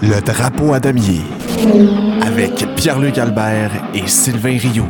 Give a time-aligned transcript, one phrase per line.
[0.00, 1.22] Le drapeau à damier
[2.22, 4.86] avec Pierre-Luc Albert et Sylvain Rioux.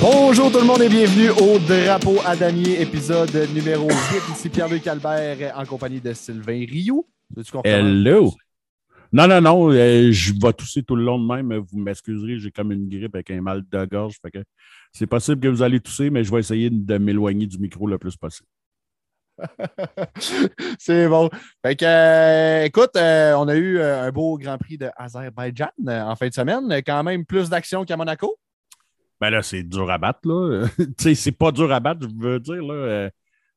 [0.00, 3.94] Bonjour tout le monde et bienvenue au Drapeau à damier, épisode numéro 8.
[4.34, 7.06] Ici Pierre-Luc Albert en compagnie de Sylvain Rioux.
[7.62, 8.32] Hello!
[9.12, 11.54] Non, non, non, euh, je vais tousser tout le long de même.
[11.54, 14.16] Vous m'excuserez, j'ai comme une grippe avec un mal de gorge.
[14.20, 14.44] Fait que
[14.92, 17.96] c'est possible que vous allez tousser, mais je vais essayer de m'éloigner du micro le
[17.96, 18.48] plus possible.
[20.78, 21.28] C'est bon.
[21.64, 26.16] Fait que, euh, écoute, euh, on a eu euh, un beau Grand Prix de en
[26.16, 26.82] fin de semaine.
[26.84, 28.38] Quand même plus d'action qu'à Monaco?
[29.20, 30.66] Ben là, c'est dur à battre, là.
[31.14, 32.74] c'est pas dur à battre, je veux dire, là.
[32.74, 33.10] Euh,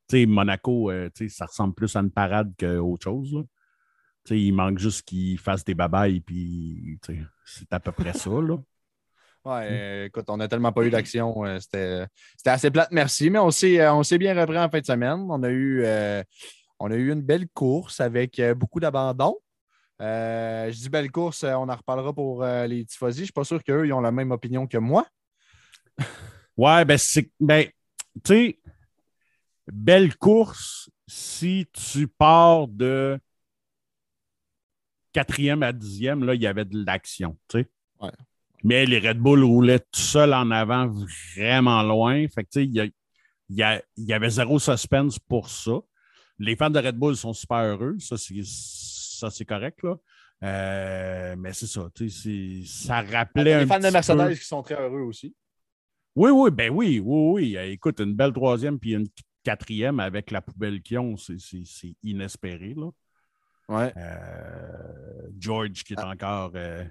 [0.08, 3.42] tu sais, Monaco, euh, tu sais, ça ressemble plus à une parade qu'autre chose, là.
[4.24, 6.98] Tu sais, il manque juste qu'ils fassent des babayes, puis,
[7.44, 8.56] c'est à peu près ça, là.
[9.44, 11.44] Ouais, euh, écoute, on n'a tellement pas eu d'action.
[11.46, 12.06] euh, C'était
[12.50, 13.30] assez plate, merci.
[13.30, 15.26] Mais on s'est euh, on s'est bien repris en fin de semaine.
[15.30, 16.22] On a eu, euh,
[16.78, 19.36] on a eu une belle course avec beaucoup d'abandon.
[20.02, 23.18] Euh, je dis belle course, on en reparlera pour euh, les Tifosi.
[23.18, 25.06] Je ne suis pas sûr qu'eux ils ont la même opinion que moi.
[26.56, 27.30] Ouais, ben, c'est.
[27.40, 27.66] Ben,
[28.22, 28.58] tu sais,
[29.72, 33.18] belle course si tu pars de
[35.12, 37.70] quatrième à dixième, là, il y avait de l'action, tu sais.
[38.00, 38.10] Ouais.
[38.62, 40.92] Mais les Red Bull roulaient tout seuls en avant,
[41.36, 42.26] vraiment loin.
[42.28, 42.88] Fait que, il y, a-
[43.48, 45.72] y a- y avait zéro suspense pour ça.
[46.38, 47.96] Les fans de Red Bull sont super heureux.
[47.98, 49.96] Ça, c'est, correct, là.
[50.42, 51.88] Euh, mais c'est ça,
[52.64, 55.34] ça rappelait un Les fans de Mercedes peu- qui sont très heureux aussi.
[56.16, 57.56] oui, oui, ben oui, oui, oui.
[57.58, 59.06] Euh, Écoute, une belle troisième puis une
[59.44, 62.74] quatrième avec la poubelle qu'ils ont, c'est- inespéré.
[62.74, 62.88] Là.
[63.68, 63.92] Ouais.
[63.96, 66.90] Euh, George qui est encore euh, un-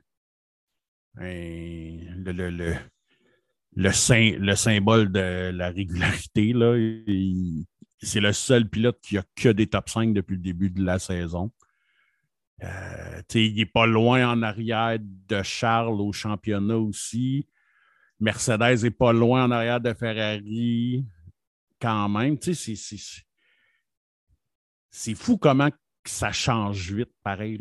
[1.16, 2.76] le, le, le,
[3.76, 6.54] le sym- le symbole de la régularité.
[8.02, 11.00] C'est le seul pilote qui a que des top 5 depuis le début de la
[11.00, 11.52] saison.
[12.64, 17.48] Euh, il n'est pas loin en arrière de Charles au championnat aussi.
[18.20, 21.06] Mercedes n'est pas loin en arrière de Ferrari
[21.80, 22.38] quand même.
[22.42, 22.76] C'est-
[25.16, 25.70] fou comment
[26.06, 27.60] ça change vite, pareil.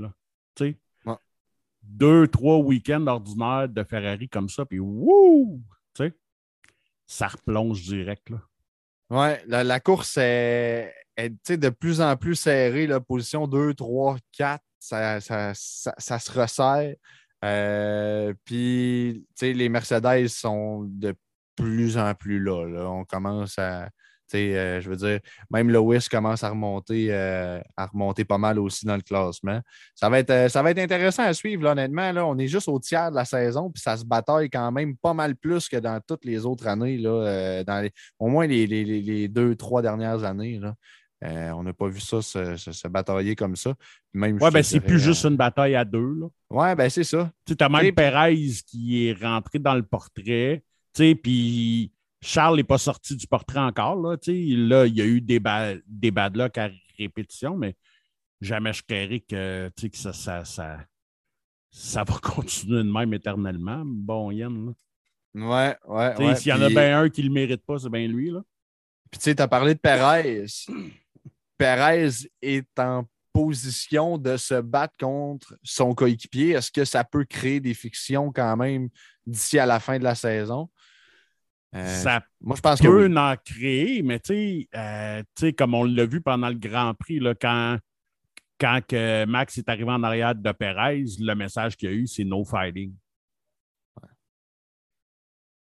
[1.88, 5.60] Deux, trois week-ends ordinaires de Ferrari comme ça, puis wouh!
[5.94, 6.14] Tu sais,
[7.06, 8.30] ça replonge direct.
[8.30, 8.38] Là.
[9.46, 12.86] La, course est, de plus en plus serrée.
[12.86, 16.94] La position 2, 3, 4, ça, se resserre.
[17.44, 21.14] Euh, Puis, les Mercedes sont de
[21.56, 22.66] plus en plus là.
[22.66, 22.90] là.
[22.90, 23.88] On commence à.
[24.36, 28.84] Euh, je veux dire, même Lewis commence à remonter, euh, à remonter pas mal aussi
[28.86, 29.60] dans le classement.
[29.94, 32.12] Ça va être, euh, ça va être intéressant à suivre, là, honnêtement.
[32.12, 32.26] Là.
[32.26, 35.14] On est juste au tiers de la saison, puis ça se bataille quand même pas
[35.14, 36.98] mal plus que dans toutes les autres années.
[36.98, 40.58] Là, euh, dans les- au moins les, les- les- deux, trois dernières années.
[40.58, 40.74] Là.
[41.54, 43.74] On n'a pas vu ça se, se- se batailler comme ça.
[44.14, 46.14] Même, Ouais, ben c'est plus juste une bataille à deux.
[46.20, 46.26] Là.
[46.50, 47.30] Ouais, ben c'est ça.
[47.44, 48.36] Tu as même Perez
[48.66, 50.62] qui est rentré dans le portrait,
[50.94, 51.90] tu sais, puis
[52.20, 54.16] Charles n'est pas sorti du portrait encore, là.
[54.26, 57.76] Là, il y a eu des, ba- des bad luck à répétition, mais
[58.40, 60.78] jamais je créerais que, que ça, ça, ça,
[61.70, 63.82] ça va continuer de même éternellement.
[63.84, 64.72] Bon, Yann, là.
[65.34, 66.34] Ouais, ouais.
[66.36, 68.40] S'il y en a bien un qui le mérite pas, c'est bien lui, là.
[69.10, 70.46] Puis tu sais, tu as parlé de Perez.
[71.56, 72.08] Perez
[72.42, 76.50] est en position de se battre contre son coéquipier.
[76.50, 78.88] Est-ce que ça peut créer des fictions quand même
[79.26, 80.68] d'ici à la fin de la saison?
[81.74, 83.18] Euh, ça moi, je pense que peut oui.
[83.18, 86.94] en créer, mais tu sais, euh, tu sais, comme on l'a vu pendant le Grand
[86.94, 87.78] Prix, là, quand,
[88.58, 92.06] quand que Max est arrivé en arrière de Perez, le message qu'il y a eu,
[92.06, 92.94] c'est no fighting.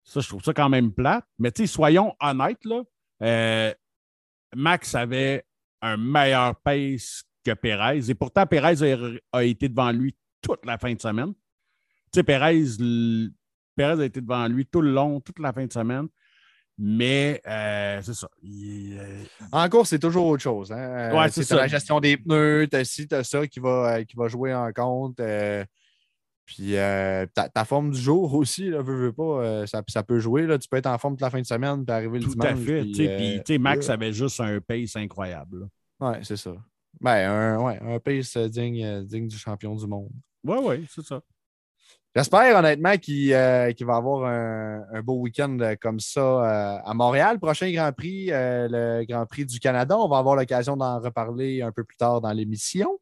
[0.05, 1.25] Ça, je trouve ça quand même plate.
[1.39, 2.83] Mais tu sais, soyons honnêtes, là,
[3.23, 3.73] euh,
[4.55, 5.45] Max avait
[5.81, 8.11] un meilleur pace que Perez.
[8.11, 11.35] Et pourtant, Perez a, a été devant lui toute la fin de semaine.
[11.35, 12.65] Tu sais, Perez,
[13.77, 16.07] Perez a été devant lui tout le long, toute la fin de semaine.
[16.79, 18.29] Mais euh, c'est ça.
[18.43, 19.23] Il, euh,
[19.53, 20.73] En course, c'est toujours autre chose.
[20.73, 21.11] Hein?
[21.13, 21.57] Ouais, Euh, c'est t'as ça.
[21.57, 25.21] la gestion des pneus, t'as ci, t'as ça qui va, qui va jouer en compte.
[25.21, 25.65] euh,
[26.47, 30.47] puis ta, ta forme du jour aussi, là, veux, veux pas, ça, ça peut jouer.
[30.47, 30.59] Là.
[30.59, 32.49] Tu peux être en forme toute la fin de semaine puis arriver le tout dimanche.
[32.49, 32.83] à fait.
[32.85, 35.69] puis, puis, Max avait juste un pace incroyable.
[36.01, 36.53] Ouais, c'est ça.
[37.01, 40.11] Ben, un, ouais, un pace digne, digne du champion du monde.
[40.45, 41.23] Oui, oui, c'est ça.
[42.15, 46.79] J'espère honnêtement qu'il euh, qu'il va avoir un, un beau week-end euh, comme ça euh,
[46.85, 47.41] à Montréal.
[47.41, 49.97] Prochain Grand Prix, euh, le Grand Prix du Canada.
[49.97, 52.99] On va avoir l'occasion d'en reparler un peu plus tard dans l'émission.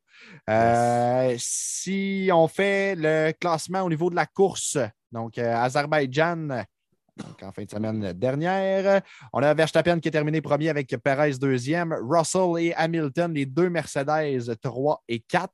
[1.38, 4.78] Si on fait le classement au niveau de la course,
[5.10, 6.64] donc Azerbaïdjan
[7.16, 9.02] Donc, en fin de semaine dernière,
[9.32, 13.70] on a Verstappen qui est terminé premier avec Perez deuxième, Russell et Hamilton, les deux
[13.70, 15.50] Mercedes 3 et 4.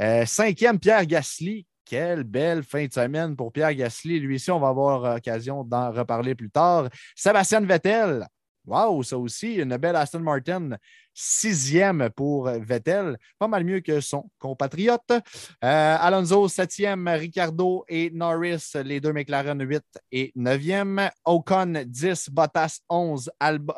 [0.00, 1.66] Euh, cinquième, Pierre Gasly.
[1.84, 4.20] Quelle belle fin de semaine pour Pierre Gasly.
[4.20, 6.88] Lui aussi, on va avoir l'occasion d'en reparler plus tard.
[7.14, 8.26] Sébastien Vettel,
[8.66, 10.70] Wow, ça aussi, une belle Aston Martin,
[11.12, 15.10] sixième pour Vettel, pas mal mieux que son compatriote.
[15.10, 19.82] Euh, Alonso, septième, Ricardo et Norris, les deux McLaren, 8
[20.12, 21.10] et 9e.
[21.26, 23.30] Ocon, 10, Bottas, 11,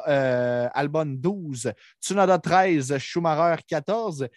[0.06, 4.28] euh, Albon, 12, Tsunoda, 13, Schumacher, 14.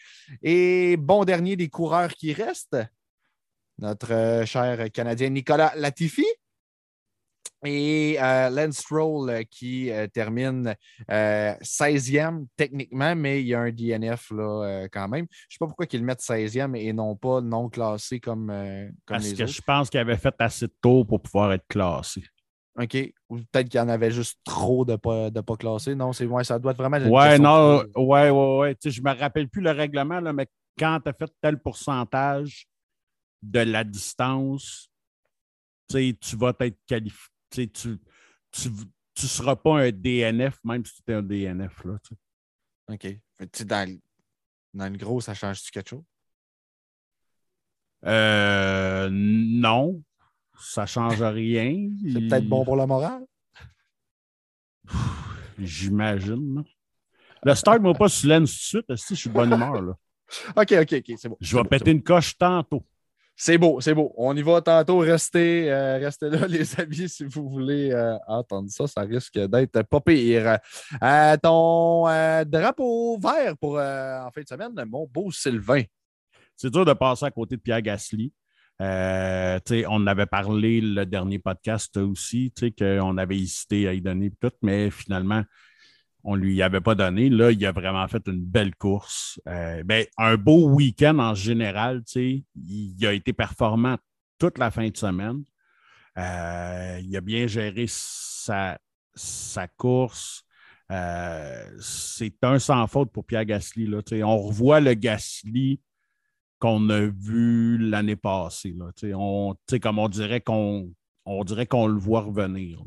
[0.41, 2.77] Et bon dernier des coureurs qui restent,
[3.79, 6.25] notre euh, cher Canadien Nicolas Latifi,
[7.65, 10.75] et euh, Lance Stroll euh, qui euh, termine
[11.09, 15.25] 16e techniquement, mais il y a un DNF là, quand même.
[15.31, 18.47] Je ne sais pas pourquoi ils le mettent 16e et non pas non classé comme,
[19.05, 22.23] comme Parce que je pense qu'il avait fait assez de tours pour pouvoir être classé.
[22.79, 22.95] OK.
[23.29, 25.95] Ou peut-être qu'il y en avait juste trop de ne pas, de pas classer.
[25.95, 26.97] Non, c'est ouais, ça doit être vraiment.
[27.09, 28.77] Ouais, non, ouais, ouais, ouais.
[28.81, 30.47] je ne me rappelle plus le règlement, là, mais
[30.77, 32.68] quand tu as fait tel pourcentage
[33.41, 34.89] de la distance,
[35.87, 37.97] tu vas être qualifié tu
[38.51, 38.69] tu
[39.25, 41.83] ne seras pas un DNF, même si tu es un DNF.
[41.83, 41.97] Là,
[42.89, 43.07] OK.
[43.65, 43.99] Dans,
[44.73, 46.03] dans le gros, ça change-tu quelque chose?
[48.05, 50.01] Euh, non,
[50.57, 51.89] ça ne change rien.
[52.13, 53.25] C'est peut-être bon pour la morale?
[55.57, 56.63] J'imagine.
[57.43, 59.81] Le start moi pas sur tout de suite, si je suis de bonne humeur.
[59.81, 59.97] Là.
[60.55, 61.37] OK, OK, OK, c'est bon.
[61.39, 62.85] Je vais péter une coche tantôt.
[63.41, 64.13] C'est beau, c'est beau.
[64.17, 64.97] On y va tantôt.
[64.97, 68.17] Restez, euh, là, les amis, si vous voulez euh,
[68.67, 68.85] ça.
[68.85, 70.57] Ça risque d'être pas pire.
[71.01, 72.03] Euh, ton
[72.43, 75.83] drapeau vert pour en fin de semaine, mon beau Sylvain.
[76.57, 78.33] C'est dur de passer à côté de Pierre Gasly.
[78.77, 84.89] on avait parlé le dernier podcast aussi, qu'on avait hésité à y donner tout, mais
[84.91, 85.43] finalement,
[86.29, 87.27] on ne lui avait pas donné.
[87.27, 89.41] Là, il a vraiment fait une belle course.
[89.47, 92.03] Euh, ben, un beau week-end en général.
[92.15, 93.97] Il a été performant
[94.37, 95.43] toute la fin de semaine.
[96.19, 98.77] Euh, il a bien géré sa,
[99.75, 100.43] course.
[100.91, 103.87] Euh, c'est un sans faute pour Pierre Gasly.
[103.87, 105.81] Là, on revoit le Gasly
[106.59, 108.75] qu'on a vu l'année passée.
[108.77, 110.93] Là, on, comme on dirait qu'on
[111.25, 112.83] on dirait qu'on le voit revenir.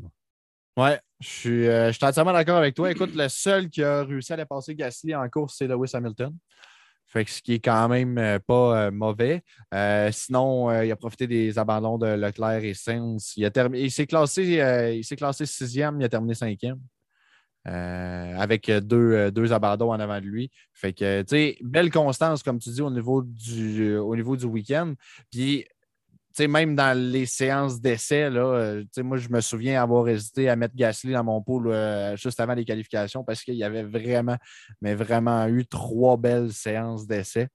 [0.77, 2.91] Ouais, je suis, euh, je suis entièrement d'accord avec toi.
[2.91, 6.35] Écoute, le seul qui a réussi à dépasser Gasly en course, c'est Lewis Hamilton.
[7.07, 9.43] Fait que ce qui est quand même euh, pas euh, mauvais.
[10.11, 13.33] sinon, il a profité des abandons de Leclerc et Sainz.
[13.37, 16.79] Il, il s'est classé, classé sixième, il a terminé cinquième.
[17.65, 20.51] avec deux, deux abandons en avant de lui.
[20.73, 24.45] Fait que, tu sais, belle constance, comme tu dis, au niveau du, au niveau du
[24.45, 24.93] week-end.
[25.31, 25.65] Puis,
[26.41, 31.13] même dans les séances d'essai, euh, moi, je me souviens avoir hésité à mettre Gasly
[31.13, 34.37] dans mon pool euh, juste avant les qualifications parce qu'il y avait vraiment,
[34.81, 37.49] mais vraiment eu trois belles séances d'essai.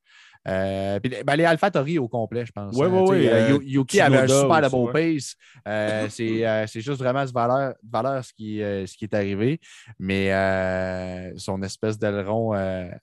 [0.49, 2.75] Euh, ben, les AlphaTauri au complet, je pense.
[2.77, 3.67] Oui, oui, oui.
[3.67, 5.37] Yuki avait un super de beau pace.
[6.11, 9.61] c'est juste vraiment ce valeur, valeur ce, qui, ce qui est arrivé.
[9.99, 12.53] Mais son espèce d'aileron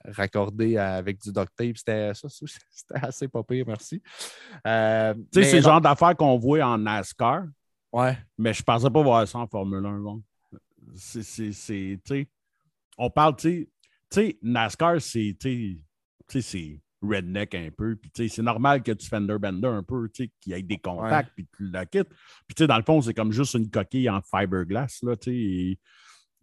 [0.05, 2.11] raccordé avec du duct tape, c'était
[3.01, 4.01] assez pas pire, merci.
[4.63, 7.43] c'est le genre d'affaires qu'on voit en NASCAR.
[7.91, 8.17] Ouais.
[8.37, 9.99] Mais je pensais pas voir ça en Formule 1.
[9.99, 10.21] Bon.
[10.95, 11.87] C'est,
[12.97, 13.69] on parle, tu
[14.09, 15.37] sais, NASCAR, c'est
[17.07, 17.95] redneck un peu.
[17.95, 21.47] Puis, c'est normal que tu fender bender un peu, qu'il y ait des contacts, puis
[21.55, 22.09] tu la quittes.
[22.47, 25.77] Puis, dans le fond, c'est comme juste une coquille en fiberglass, là, il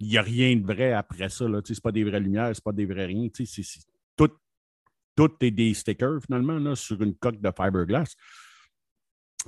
[0.01, 2.73] n'y a rien de vrai après ça, là, c'est pas des vraies lumières, c'est pas
[2.73, 3.63] des vrais rien, c'est,
[4.17, 4.31] tout,
[5.17, 8.15] tout est des stickers, finalement, là, sur une coque de fiberglass.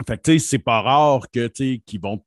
[0.06, 2.24] Fait que, c'est pas rare que, qu'ils vont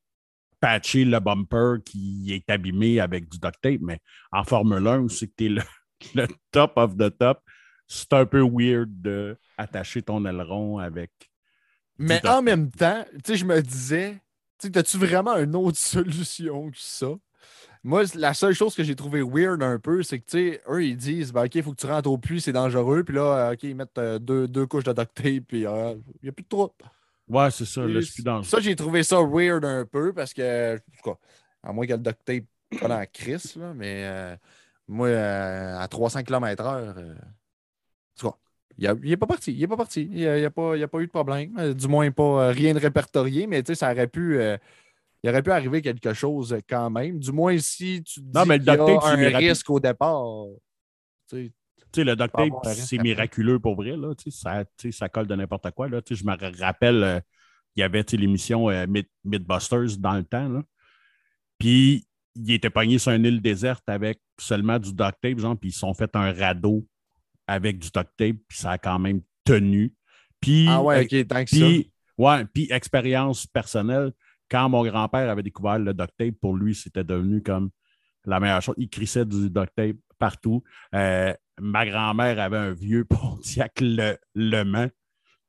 [0.60, 4.00] patcher le bumper qui est abîmé avec du duct tape, mais
[4.32, 5.62] en Formule 1, c'est que tu es le,
[6.16, 7.42] le top of the top
[7.88, 11.12] c'est un peu weird d'attacher ton aileron avec.
[11.98, 14.22] Mais en même temps, tu sais, je me disais,
[14.60, 17.08] tu sais, as-tu vraiment une autre solution que ça?
[17.84, 20.84] Moi, la seule chose que j'ai trouvé weird un peu, c'est que, tu sais, eux,
[20.84, 23.04] ils disent, ben, OK, il faut que tu rentres au puits, c'est dangereux.
[23.04, 25.96] Puis là, euh, OK, ils mettent euh, deux, deux, couches de duct tape, puis euh,
[26.22, 26.76] il n'y a plus de trop.
[27.30, 30.80] Ouais, c'est ça, là, c'est plus Ça, j'ai trouvé ça weird un peu parce que,
[31.02, 31.18] quoi,
[31.64, 32.44] à moins qu'il y ait le duct tape
[32.82, 34.38] pas dans la crise, là, mais
[34.88, 37.16] moi, à 300 km/h,
[38.78, 39.54] il n'est pas parti.
[39.54, 40.08] Il n'est pas parti.
[40.12, 41.58] Il n'y a, pas, a, pas eu de problème.
[41.58, 44.40] Euh, du moins, pas euh, rien de répertorié, mais ça aurait pu.
[44.40, 44.58] Euh,
[45.24, 47.20] il aurait pu arriver quelque chose quand même.
[47.20, 50.46] Du moins, si tu dis qu'il y a un risque au départ.
[51.30, 51.52] Tu
[51.94, 53.98] sais, le duct tape, c'est miraculeux pour vrai.
[53.98, 55.90] Là, ça, ça colle de n'importe quoi.
[55.90, 57.24] Là, je me rappelle,
[57.76, 58.68] il y avait l'émission
[59.26, 60.48] Mythbusters dans le temps.
[60.48, 60.64] Là.
[61.58, 62.06] Puis,
[62.36, 65.74] il était pogné sur une île déserte avec seulement du duct tape, genre, puis ils
[65.74, 66.86] se sont fait un radeau
[67.48, 69.94] avec du duct tape, puis ça a quand même tenu.
[70.40, 71.56] Puis, Ah ouais, euh, ok, tant que ça.
[71.56, 74.12] puis, ouais, puis expérience personnelle,
[74.50, 77.70] quand mon grand-père avait découvert le duct tape, pour lui, c'était devenu comme
[78.26, 78.76] la meilleure chose.
[78.78, 80.64] Il crissait du duct tape partout.
[80.94, 84.90] Euh, ma grand-mère avait un vieux Pontiac Le, Le Mans,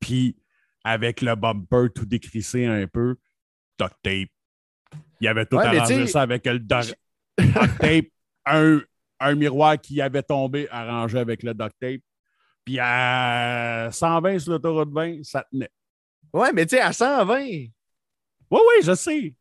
[0.00, 0.36] puis
[0.84, 3.16] avec le bumper tout décrissé un peu,
[3.78, 4.28] duct tape.
[5.20, 6.96] Il avait tout Ouais, arrangé ça avec le duct
[7.80, 8.06] tape,
[8.46, 8.80] un,
[9.20, 12.00] un miroir qui avait tombé arrangé avec le duct tape.
[12.64, 15.70] Puis à 120 sur l'autoroute 20, ça tenait.
[16.32, 17.70] Ouais, mais tu sais, à 120, Oui,
[18.50, 19.34] oui, je sais.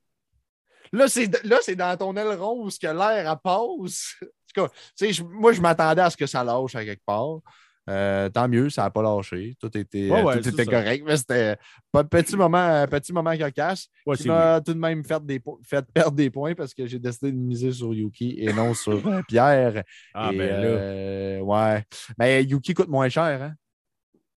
[0.92, 4.16] là, c'est dans ton aileron où ce que l'air passe.
[4.58, 7.42] En tout cas, moi, je m'attendais à ce que ça lâche à quelque part.
[7.90, 9.56] Euh, tant mieux, ça n'a pas lâché.
[9.60, 11.56] Tout était, Ouais, euh, ouais, tout était correct, mais c'était
[11.92, 13.88] pas de petit moment, un petit moment cocasse.
[14.06, 16.86] Ouais, qui m'a tout de même fait, des, po- fait perdre des points parce que
[16.86, 19.84] j'ai décidé de miser sur Yuki et non sur euh, Pierre.
[20.14, 20.68] Ah, Et, ben là.
[20.68, 21.84] euh, ouais.
[22.20, 23.54] Mais Yuki coûte moins cher, hein?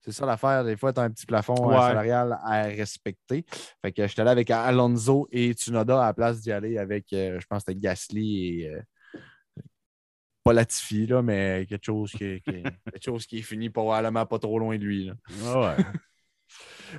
[0.03, 0.65] C'est ça l'affaire.
[0.65, 1.81] Des fois, tu as un petit plafond euh, Ouais.
[1.81, 3.45] salarial à respecter.
[3.83, 7.39] Fait que j'étais allé avec Alonso et Tsunoda à la place d'y aller avec, euh,
[7.39, 8.73] je pense c'était Gasly et.
[10.43, 14.39] Pas Latifi, là, mais quelque chose qui, qui- quelque chose qui est fini probablement pas
[14.39, 15.07] trop loin de lui.
[15.07, 15.15] là.
[15.45, 15.85] Ah ouais.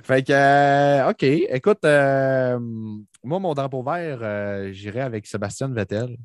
[0.04, 1.22] Fait que, euh, OK.
[1.22, 2.58] Écoute, euh,
[3.22, 6.16] moi, mon drapeau vert, euh, j'irai avec Sébastien Vettel.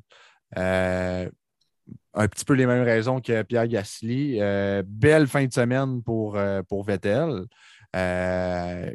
[0.56, 4.38] Un petit peu les mêmes raisons que Pierre Gasly.
[4.86, 7.44] Belle fin de semaine pour, pour Vettel.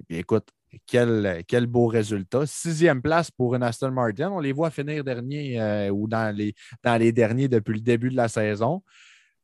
[0.10, 0.50] Écoute,
[0.86, 2.46] quel, quel beau résultat.
[2.46, 4.32] Sixième place pour une Aston Martin.
[4.32, 6.54] On les voit finir dernier euh, ou dans les,
[6.84, 8.84] dans les derniers depuis le début de la saison.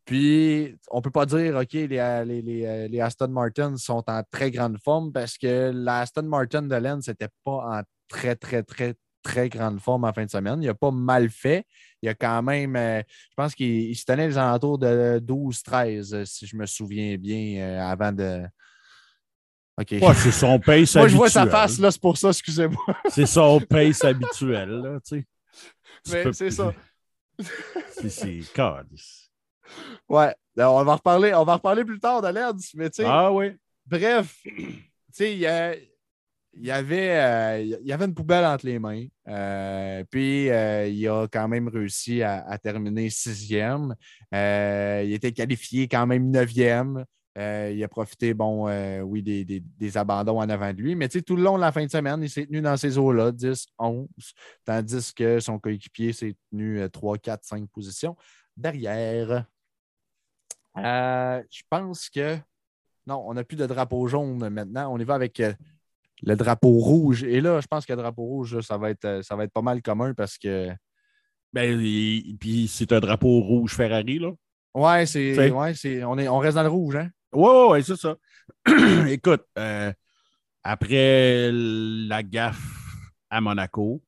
[0.05, 1.87] Puis, on ne peut pas dire, OK, les,
[2.25, 6.63] les, les, les Aston Martin sont en très grande forme parce que la Aston Martin
[6.63, 10.61] de Lens n'était pas en très, très, très, très grande forme en fin de semaine.
[10.61, 11.65] Il n'a pas mal fait.
[12.01, 16.13] Il a quand même, euh, je pense qu'il il se tenait les alentours de 12-13,
[16.13, 18.43] euh, si je me souviens bien, euh, avant de.
[19.79, 21.61] Ouais, c'est son pace Moi, je vois sa habituel.
[21.61, 22.83] face, là, c'est pour ça, excusez-moi.
[23.09, 25.25] C'est son pace habituel, là, tu sais.
[26.05, 26.73] Tu Mais peux- c'est ça.
[27.91, 28.39] C'est, c'est...
[28.53, 29.29] calice.
[30.07, 30.33] Ouais.
[30.57, 33.05] Alors, on va reparler, on va reparler plus tard de Lens, mais tu sais.
[33.07, 33.51] Ah oui.
[33.85, 39.05] Bref, tu sais, il y, y avait, euh, y avait une poubelle entre les mains.
[39.27, 43.95] Euh, puis, euh, il a quand même réussi à, à terminer sixième.
[44.33, 47.05] Il était qualifié quand même neuvième.
[47.39, 50.95] Euh, il a profité, bon, euh, oui, des, des- des abandons en avant de lui.
[50.95, 52.75] Mais tu sais, tout le long de la fin de semaine, il s'est tenu dans
[52.75, 54.07] ces eaux-là, 10, 11,
[54.65, 58.17] tandis que son coéquipier s'est tenu euh, 3, 4, 5 positions
[58.57, 59.45] derrière.
[60.77, 62.37] Euh, je pense que
[63.07, 64.93] non, on n'a plus de drapeau jaune maintenant.
[64.93, 65.41] On y va avec
[66.21, 67.23] le drapeau rouge.
[67.23, 69.61] Et là, je pense que le drapeau rouge, ça va être, ça va être pas
[69.61, 70.69] mal commun parce que.
[71.53, 74.31] Ben, et- puis c'est un drapeau rouge Ferrari, là.
[74.75, 75.33] Ouais, c'est.
[75.35, 76.03] C'est- Ouais, c'est.
[76.03, 77.09] On, est, on reste dans le rouge, hein?
[77.33, 78.15] Ouais, ouais, c'est ça.
[79.07, 79.93] Écoute, euh,
[80.63, 82.57] après la gaffe
[83.29, 84.01] à Monaco,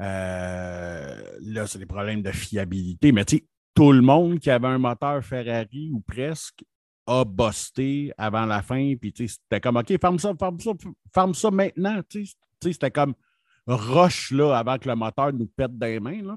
[0.00, 3.12] euh, là, c'est des problèmes de fiabilité.
[3.12, 6.64] Mais tu sais, tout le monde qui avait un moteur Ferrari ou presque
[7.06, 8.94] a busté avant la fin.
[9.00, 10.72] Puis tu sais, c'était comme OK, ferme ça, ferme ça,
[11.12, 12.00] ferme ça maintenant.
[12.08, 13.14] Tu sais, Tu sais, c'était comme
[13.66, 16.22] roche là avant que le moteur nous pète des mains.
[16.22, 16.36] Là.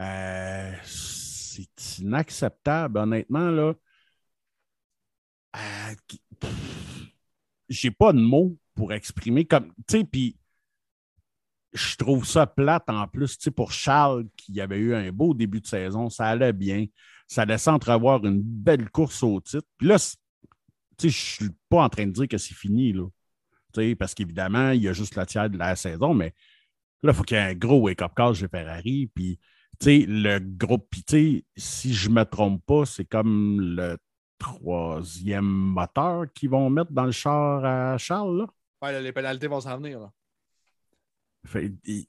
[0.00, 3.50] Euh, c'est inacceptable, honnêtement.
[3.50, 3.74] Là.
[5.56, 5.94] Euh,
[7.68, 9.72] j'ai pas de mots pour exprimer comme.
[9.86, 10.36] Tu sais, puis
[11.72, 15.34] je trouve ça plate en plus, tu sais, pour Charles, qui avait eu un beau
[15.34, 16.86] début de saison, ça allait bien.
[17.28, 19.66] Ça laissait entrevoir une belle course au titre.
[19.78, 19.96] Puis là,
[21.00, 23.06] je suis pas en train de dire que c'est fini, là.
[23.96, 26.34] Parce qu'évidemment, il y a juste la tiers de la saison, mais
[27.04, 29.08] là, il faut qu'il y ait un gros wake-up call chez Ferrari.
[29.14, 29.38] Puis,
[29.86, 33.96] le groupe, puis, si je me trompe pas, c'est comme le
[34.40, 38.46] troisième moteur qu'ils vont mettre dans le char à Charles, là.
[38.82, 40.10] Ouais, là, les pénalités vont s'en venir.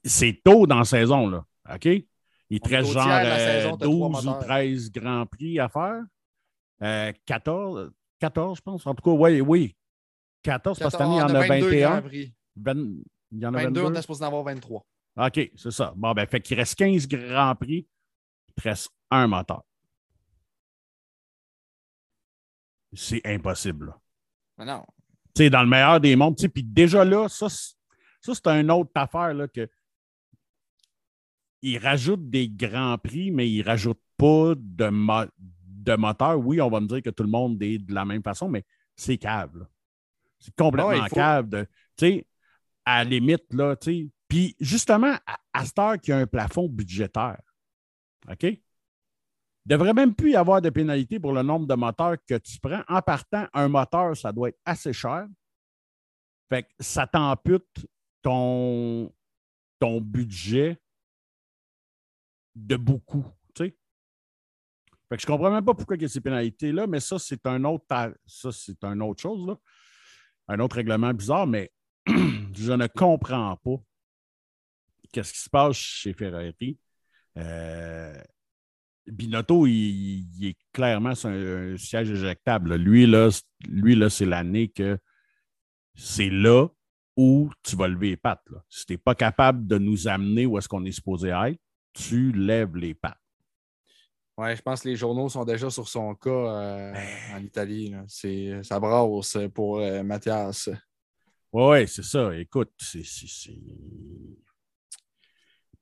[0.04, 1.44] C'est tôt dans la saison, là.
[1.72, 1.86] OK?
[2.50, 4.38] Il te reste genre tiers de la euh, saison, 12 ou moteurs.
[4.40, 6.02] 13 Grands Prix à faire.
[6.82, 8.86] Euh, 14, 14, je pense.
[8.86, 9.76] En tout cas, oui, oui.
[10.42, 11.90] 14, parce que cette année, il y en a 22 21.
[11.90, 12.34] Grands Prix.
[12.56, 13.82] Vingt- il y en a 22, 22.
[13.84, 14.86] on est supposé en avoir 23.
[15.16, 15.94] OK, c'est ça.
[15.96, 17.86] Bon, ben, fait qu'il reste 15 Grands Prix.
[18.48, 19.62] Il te reste un moteur.
[22.92, 23.94] C'est impossible.
[24.58, 24.84] Mais non.
[25.34, 26.36] Tu sais, dans le meilleur des mondes.
[26.36, 27.74] tu sais, Puis déjà là, ça, c'est-
[28.20, 29.68] ça, c'est une autre affaire là, que
[31.62, 36.38] ils rajoutent des grands prix, mais ils ne rajoutent pas de, mo- de moteur.
[36.38, 38.64] Oui, on va me dire que tout le monde est de la même façon, mais
[38.96, 39.66] c'est cave.
[40.38, 41.48] C'est complètement Ouais, faut- cave.
[41.48, 42.26] de- Tu sais,
[42.84, 46.18] à la limite, là, tu sais, Puis justement, à, à cette heure qu'il y a
[46.20, 47.38] un plafond budgétaire,
[48.30, 48.46] OK?
[49.66, 52.58] Ne devrait même plus y avoir de pénalité pour le nombre de moteurs que tu
[52.58, 52.82] prends.
[52.88, 55.26] En partant, un moteur, ça doit être assez cher.
[56.48, 57.86] Fait que ça t'ampute
[58.22, 59.12] ton,
[59.78, 60.78] ton budget
[62.54, 63.24] de beaucoup.
[65.12, 67.18] Fait que je ne comprends même pas pourquoi il y a ces pénalités-là, mais ça,
[67.18, 67.84] c'est un autre
[68.24, 69.58] ça, c'est une autre chose, là.
[70.48, 71.70] un autre règlement bizarre, mais
[72.06, 73.76] je ne comprends pas
[75.12, 76.78] qu'est-ce qui se passe chez Ferrari.
[77.36, 78.22] Euh,
[79.06, 82.76] Binotto, il, est clairement sur un, siège éjectable.
[82.76, 83.28] Lui, là,
[83.68, 84.98] lui, là, c'est l'année que
[85.94, 86.68] c'est là
[87.16, 88.46] où tu vas lever les pattes.
[88.68, 91.58] Si tu n'es pas capable de nous amener où est-ce qu'on est supposé être,
[91.92, 93.18] tu lèves les pattes.
[94.38, 97.36] Oui, je pense que les journaux sont déjà sur son cas euh, ben.
[97.36, 97.94] en Italie.
[98.08, 100.70] C'est, ça brasse pour euh, Mathias.
[101.52, 102.34] Oui, c'est ça.
[102.34, 103.02] Écoute, c'est.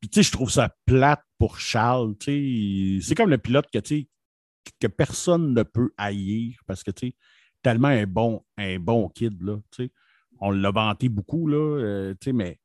[0.00, 2.14] Puis, tu sais, je trouve ça plate pour Charles.
[2.20, 7.14] C'est comme le pilote que, que personne ne peut haïr parce que, tu sais,
[7.62, 9.58] tellement un bon, un bon kid, là,
[10.40, 12.58] On l'a vanté beaucoup, là, euh, mais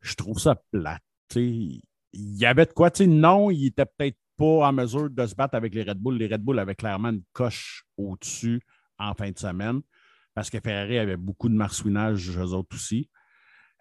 [0.00, 1.02] je trouve ça plate.
[1.34, 1.80] Il
[2.12, 5.34] y avait de quoi, tu sais, non, il était peut-être pas en mesure de se
[5.34, 6.16] battre avec les Red Bull.
[6.16, 8.60] Les Red Bull avaient clairement une coche au-dessus
[8.98, 9.80] en fin de semaine
[10.34, 13.10] parce que Ferrari avait beaucoup de marsouinage, eux autres aussi.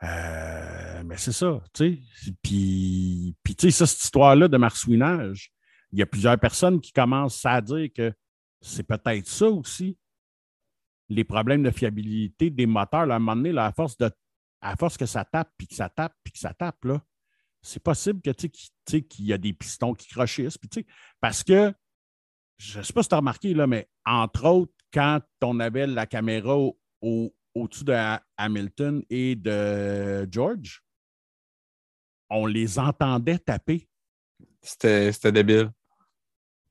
[0.03, 2.33] Euh, mais c'est ça, tu sais.
[2.41, 5.51] Puis, puis tu sais, cette histoire-là de marsouinage,
[5.91, 8.13] il y a plusieurs personnes qui commencent à dire que
[8.61, 9.97] c'est peut-être ça aussi,
[11.09, 13.11] les problèmes de fiabilité des moteurs.
[13.11, 14.09] à un moment donné, à, force de,
[14.61, 17.01] à force que ça tape, puis que ça tape, puis que ça tape, là,
[17.61, 18.49] c'est possible que, tu
[18.87, 20.57] sais, qu'il y a des pistons qui crochissent.
[20.57, 20.85] Puis, tu sais,
[21.19, 21.73] parce que,
[22.57, 25.87] je ne sais pas si tu as remarqué, là, mais entre autres, quand on avait
[25.87, 26.55] la caméra
[27.01, 27.95] au, au-dessus de
[28.37, 30.83] Hamilton et de George,
[32.29, 33.87] on les entendait taper.
[34.61, 35.71] C'était débile.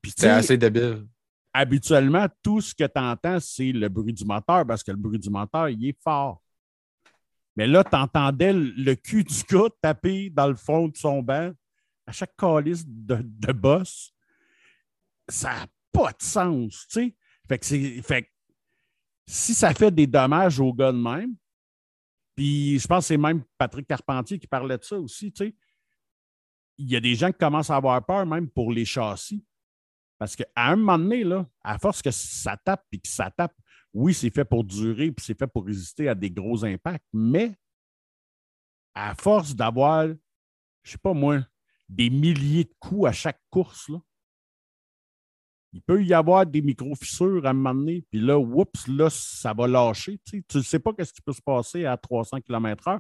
[0.04, 1.06] C'était assez débile.
[1.52, 5.19] Habituellement, tout ce que tu entends, c'est le bruit du moteur parce que le bruit
[5.19, 6.43] du moteur, il est fort.
[7.56, 11.52] Mais là, tu entendais le cul du gars taper dans le fond de son banc
[12.06, 14.14] à chaque calice de, de boss.
[15.28, 17.16] Ça n'a pas de sens, tu sais.
[17.49, 18.02] Fait que c'est.
[18.02, 18.29] Fait
[19.30, 21.36] si ça fait des dommages au gars de même,
[22.34, 25.54] puis je pense que c'est même Patrick Carpentier qui parlait de ça aussi, tu sais,
[26.78, 29.45] il y a des gens qui commencent à avoir peur même pour les châssis.
[30.19, 31.25] Parce qu'à un moment donné,
[31.62, 33.54] à force que ça tape puis que ça tape,
[33.93, 37.54] oui, c'est fait pour durer puis c'est fait pour résister à des gros impacts, mais
[38.95, 40.16] à force d'avoir, je ne
[40.84, 41.40] sais pas moi,
[41.88, 43.90] des milliers de coups à chaque course,
[45.73, 49.52] il peut y avoir des micro-fissures à un moment donné, puis là, oups, là, ça
[49.52, 50.19] va lâcher.
[50.28, 52.99] Tu ne sais pas ce qui peut se passer à 300 km/h.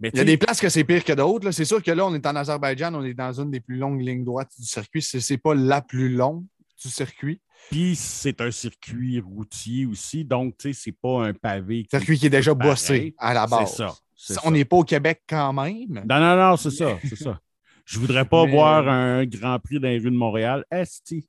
[0.00, 1.50] il y a des places que c'est pire que d'autres.
[1.50, 4.00] C'est sûr que là, on est en Azerbaïdjan, on est dans une des plus longues
[4.00, 5.02] lignes droites du circuit.
[5.02, 6.44] Ce n'est pas la plus longue
[6.82, 7.40] du circuit.
[7.70, 11.86] Puis c'est un circuit routier aussi, donc tu sais, c'est pas un pavé.
[11.90, 13.82] Circuit qui est déjà bossé à la base.
[14.16, 14.40] C'est ça.
[14.44, 16.04] On n'est pas au Québec quand même.
[16.08, 17.40] Non, non, non, c'est ça, c'est ça.
[17.84, 20.64] Je voudrais pas voir un Grand Prix dans les rues de Montréal.
[20.70, 21.28] Esti.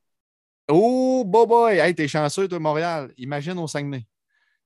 [0.70, 1.78] Oh, boy, boy.
[1.78, 3.12] Hey, t'es chanceux, toi, Montréal.
[3.18, 4.06] Imagine au Saguenay.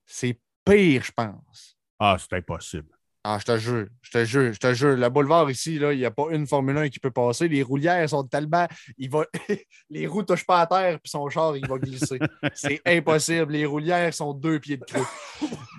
[0.06, 1.78] C'est pire, je pense.
[2.00, 2.90] Ah, c'est impossible.
[3.22, 4.96] Ah, je te jure, je te jure, je te jure.
[4.96, 7.50] Le boulevard ici, il n'y a pas une Formule 1 qui peut passer.
[7.50, 8.66] Les roulières sont tellement.
[8.98, 9.26] Il va...
[9.90, 12.18] les roues ne touchent pas à terre, puis son char, il va glisser.
[12.54, 13.52] c'est impossible.
[13.52, 15.06] Les roulières sont deux pieds de creux.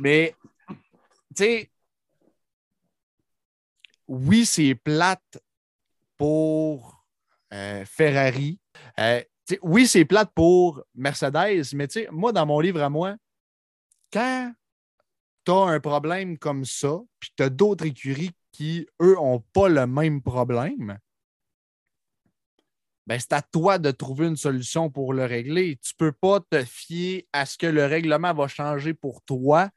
[0.01, 0.35] Mais,
[1.35, 1.71] tu sais,
[4.07, 5.41] oui, c'est plate
[6.21, 7.03] pour
[7.55, 8.61] euh, Ferrari.
[8.99, 9.23] Euh,
[9.63, 13.17] oui, c'est plate pour Mercedes, mais moi, dans mon livre à moi,
[14.13, 14.53] quand
[15.47, 19.71] tu as un problème comme ça, puis tu as d'autres écuries qui, eux, n'ont pas
[19.71, 20.99] le même problème,
[23.07, 25.79] ben, c'est à toi de trouver une solution pour le régler.
[25.83, 29.71] Tu ne peux pas te fier à ce que le règlement va changer pour toi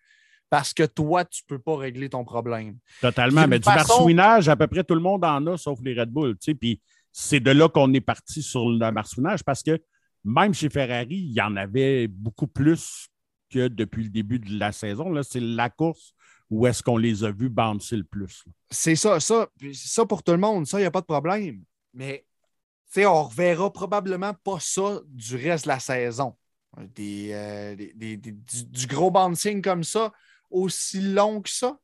[0.54, 2.78] parce que toi, tu ne peux pas régler ton problème.
[3.02, 3.48] Totalement.
[3.48, 6.38] Mais du marsouinage, à peu près tout le monde en a, sauf les Red Bull.
[6.38, 6.80] Puis
[7.12, 9.82] c'est de là qu'on est parti sur le marsouinage parce que
[10.24, 13.08] même chez Ferrari, il y en avait beaucoup plus
[13.50, 15.12] que depuis le début de la saison.
[15.24, 16.14] C'est la course
[16.52, 18.44] où est-ce qu'on les a vus bouncer le plus.
[18.70, 21.64] C'est ça, ça, ça pour tout le monde, ça, il n'y a pas de problème.
[21.96, 22.28] Mais
[22.98, 26.36] on ne reverra probablement pas ça du reste de la saison.
[26.96, 30.12] Des, euh, du, du, gros bouncing comme ça,
[30.54, 31.78] aussi long que ça?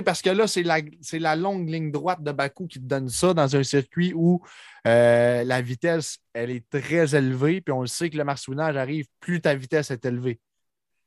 [0.00, 0.78] parce que là, c'est la,
[1.12, 4.42] la, longue ligne droite de Bakou qui te donne ça dans un circuit où
[4.86, 9.04] euh, la vitesse, elle est très élevée, puis on le sait que le marsouinage arrive
[9.20, 10.40] plus ta vitesse est élevée.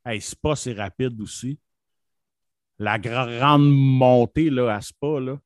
[0.06, 1.58] Hey, pas c'est rapide aussi.
[2.78, 5.40] la grande montée là, à Spa, là,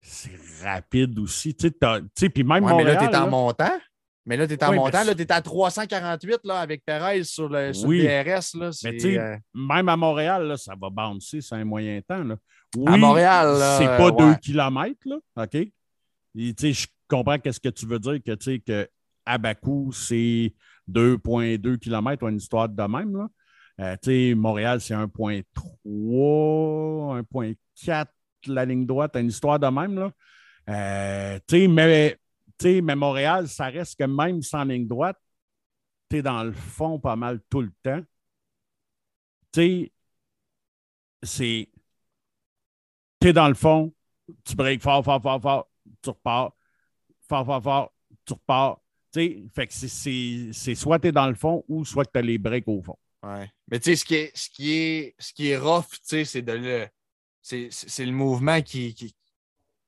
[0.00, 1.54] c'est rapide aussi.
[1.54, 1.70] Tu
[2.16, 3.78] sais, puis même Ouais, mais là, tu es en là, montant.
[4.24, 5.02] Mais là, tu es en Oui, montant.
[5.04, 8.02] Là, tu es à 348 là, avec Perez sur le, sur Oui.
[8.02, 8.54] le DRS.
[8.54, 12.22] Là, Mais tu euh, même à Montréal, là, ça va bouncer, c'est un moyen temps.
[12.22, 12.36] Là.
[12.76, 14.38] Oui, À Montréal, c'est pas euh, 2 ouais.
[14.40, 15.58] km, là, OK?
[16.34, 18.88] Je comprends qu'est-ce que tu veux dire, que, tu sais, que
[19.26, 20.52] à Bakou, c'est
[20.90, 23.16] 2,2 km ou une histoire de même.
[23.16, 23.28] Là.
[23.80, 25.44] Euh, tu sais, Montréal, c'est 1,3,
[27.22, 28.06] 1,4
[28.46, 29.98] la ligne droite, une histoire de même.
[29.98, 30.10] Là.
[30.68, 32.16] Euh, tu sais, mais,
[32.64, 35.18] mais Montréal, ça reste que même sans ligne droite,
[36.08, 38.02] tu es dans le fond pas mal tout le temps.
[39.52, 39.92] Tu sais,
[41.22, 41.68] c'est.
[43.20, 43.94] Tu es dans le fond,
[44.44, 45.70] tu breaks fort, fort, fort, fort,
[46.02, 46.52] tu repars.
[47.28, 47.92] Fort, fort, fort,
[48.24, 48.80] tu repars.
[49.12, 52.22] Tu sais, fait que c'est- soit tu es dans le fond ou soit tu as
[52.22, 52.98] les breaks au fond.
[53.22, 53.50] Ouais.
[53.68, 56.88] Mais tu sais, ce qui est, ce qui est, ce qui est rough, c'est le.
[57.44, 59.16] C'est le mouvement qui, qui,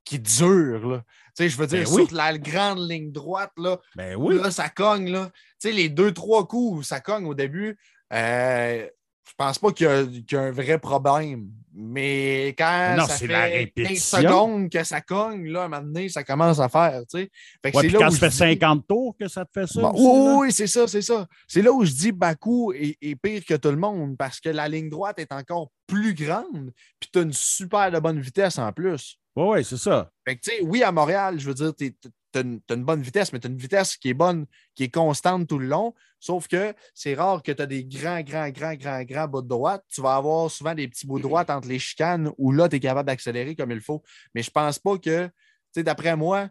[0.03, 1.03] qui dure,
[1.35, 2.07] sais, je veux dire, Ben oui.
[2.07, 4.37] sur la grande ligne droite, là, Ben oui.
[4.41, 5.29] là, ça cogne, là.
[5.59, 7.77] Tu sais, les deux, trois coups où ça cogne au début,
[8.13, 8.87] euh,
[9.27, 11.49] je pense pas qu'il y, a- qu'il y a un vrai problème.
[11.77, 14.17] Mais quand Non, ça c'est fait la 15 répétition.
[14.19, 17.29] secondes que ça cogne, là, à un moment donné, ça commence à faire, tu sais.
[17.61, 19.67] Fait que Ouais, c'est puis là quand fais dis- 50 tours que ça te fait
[19.67, 19.81] ça.
[19.81, 21.27] Bon, oui, oui, oui, c'est ça, c'est ça.
[21.47, 24.47] C'est là où je dis Bakou est, est pire que tout le monde parce que
[24.49, 28.57] la ligne droite est encore plus grande, puis tu as une super de bonne vitesse
[28.57, 29.17] en plus.
[29.35, 30.09] Ouais, c'est ça.
[30.25, 31.93] Fait que, tu sais, oui, à Montréal, je veux dire, tu
[32.37, 35.47] as, une bonne vitesse, mais tu as une vitesse qui est bonne, qui est constante
[35.47, 35.93] tout le long.
[36.19, 39.47] Sauf que c'est rare que tu as des grands, grands, grands, grands, grands bouts de
[39.47, 39.83] droite.
[39.89, 42.77] Tu vas avoir souvent des petits bouts de droite entre les chicanes où là, tu
[42.77, 44.01] es capable d'accélérer comme il faut.
[44.33, 45.31] Mais je pense pas que, tu
[45.71, 46.49] sais, d'après moi,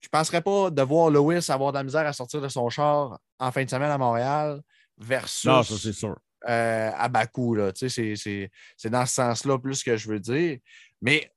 [0.00, 2.68] je ne penserais pas de voir Lewis avoir de la misère à sortir de son
[2.68, 4.60] char en fin de semaine à Montréal
[4.98, 6.16] versus Non, ça, c'est sûr.
[6.48, 7.26] euh, à.
[7.72, 10.58] Tu sais, C'est, dans ce sens-là plus que je veux dire.
[11.02, 11.32] Mais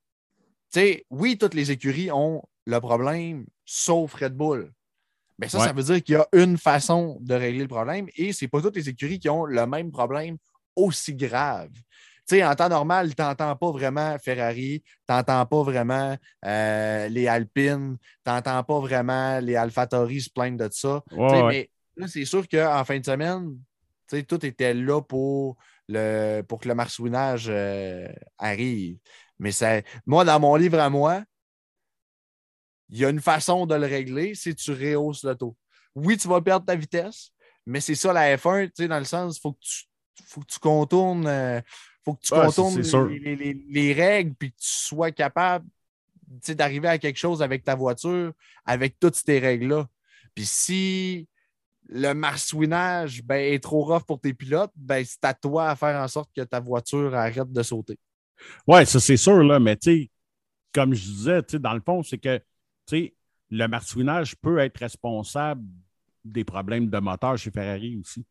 [0.70, 4.72] sais, oui, toutes les écuries ont le problème, sauf Red Bull.
[5.38, 5.66] Mais ça, Ouais.
[5.66, 8.60] ça veut dire qu'il y a une façon de régler le problème et c'est pas
[8.60, 10.36] toutes les écuries qui ont le même problème
[10.76, 11.70] aussi grave.
[12.32, 17.96] En temps normal, tu n'entends pas vraiment Ferrari, tu n'entends pas vraiment euh, les Alpines,
[18.24, 21.02] tu n'entends pas vraiment les AlphaTauri se plaindre de ça.
[21.10, 21.42] Ouais, ouais.
[21.48, 23.58] Mais là, c'est sûr qu'en fin de semaine,
[24.28, 25.56] tout était là pour,
[25.88, 28.06] le, pour que le marsouinage euh,
[28.38, 28.98] arrive.
[29.40, 31.24] Mais ça, moi, dans mon livre à moi,
[32.90, 35.56] il y a une façon de le régler, c'est tu rehausses le taux.
[35.94, 37.30] Oui, tu vas perdre ta vitesse,
[37.66, 39.84] mais c'est ça la F1, tu sais, dans le sens, il faut, que tu-
[40.24, 41.60] faut que tu contournes, euh,
[42.04, 45.66] faut que tu Ouais, contournes les, les- les- les règles, puis que tu sois capable
[46.48, 48.32] d'arriver à quelque chose avec ta voiture,
[48.64, 49.88] avec toutes ces règles-là.
[50.34, 51.28] Puis si
[51.88, 56.00] le marsouinage ben, est trop rough pour tes pilotes, ben, c'est à toi à faire
[56.00, 57.98] en sorte que ta voiture arrête de sauter.
[58.66, 59.78] Ouais, ça, c'est sûr, là, mais
[60.72, 62.40] comme je disais, dans le fond, c'est que
[63.50, 65.64] le marsouinage peut être responsable
[66.24, 68.24] des problèmes de moteur chez Ferrari aussi.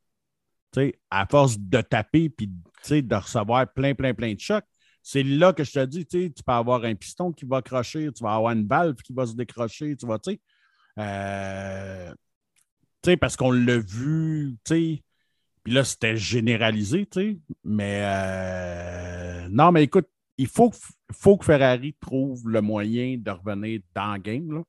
[1.10, 4.66] À force de taper puis de recevoir plein, plein, plein de chocs,
[5.02, 8.24] c'est là que je te dis, tu peux avoir un piston qui va crocher, tu
[8.24, 10.42] vas avoir une valve qui va se décrocher, tu vois, tu sais.
[11.00, 12.14] Euh,
[13.20, 15.04] parce qu'on l'a vu, tu sais,
[15.64, 17.38] puis là, c'était généralisé, tu sais.
[17.64, 20.78] Mais euh, non, mais écoute, il faut, que-
[21.12, 24.52] faut que Ferrari trouve le moyen de revenir dans le game.
[24.52, 24.64] Là.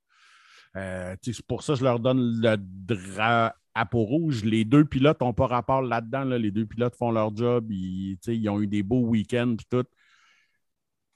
[0.77, 4.45] Euh, c'est pour ça que je leur donne le drapeau rouge.
[4.45, 6.25] Les deux pilotes n'ont pas rapport là-dedans.
[6.25, 6.39] là.
[6.39, 7.71] Les deux pilotes font leur job.
[7.71, 9.87] Ils, ont eu des beaux week-ends et tout.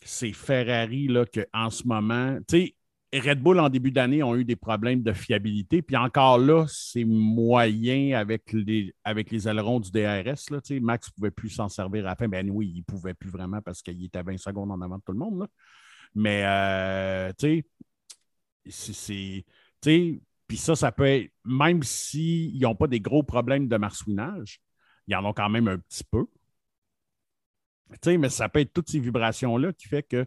[0.05, 2.77] C'est Ferrari là, qu'en ce moment, tu sais,
[3.21, 5.83] Red Bull en début d'année ont eu des problèmes de fiabilité.
[5.83, 10.51] Puis encore là, c'est moyen avec les, avec les ailerons du DRS.
[10.51, 12.29] Là, Max ne pouvait plus s'en servir à la fin.
[12.29, 14.99] Ben oui, il ne pouvait plus vraiment parce qu'il était à 20 secondes en avant
[14.99, 15.41] de tout le monde.
[15.41, 15.47] là.
[16.15, 17.65] Mais euh, tu
[18.67, 19.45] sais, c'est-
[20.47, 21.31] Puis ça, ça peut être.
[21.45, 24.61] Même s'ils n'ont pas des gros problèmes de marsouinage,
[25.07, 26.27] ils en ont quand même un petit peu.
[28.07, 30.27] Mais ça peut être toutes ces vibrations-là qui fait que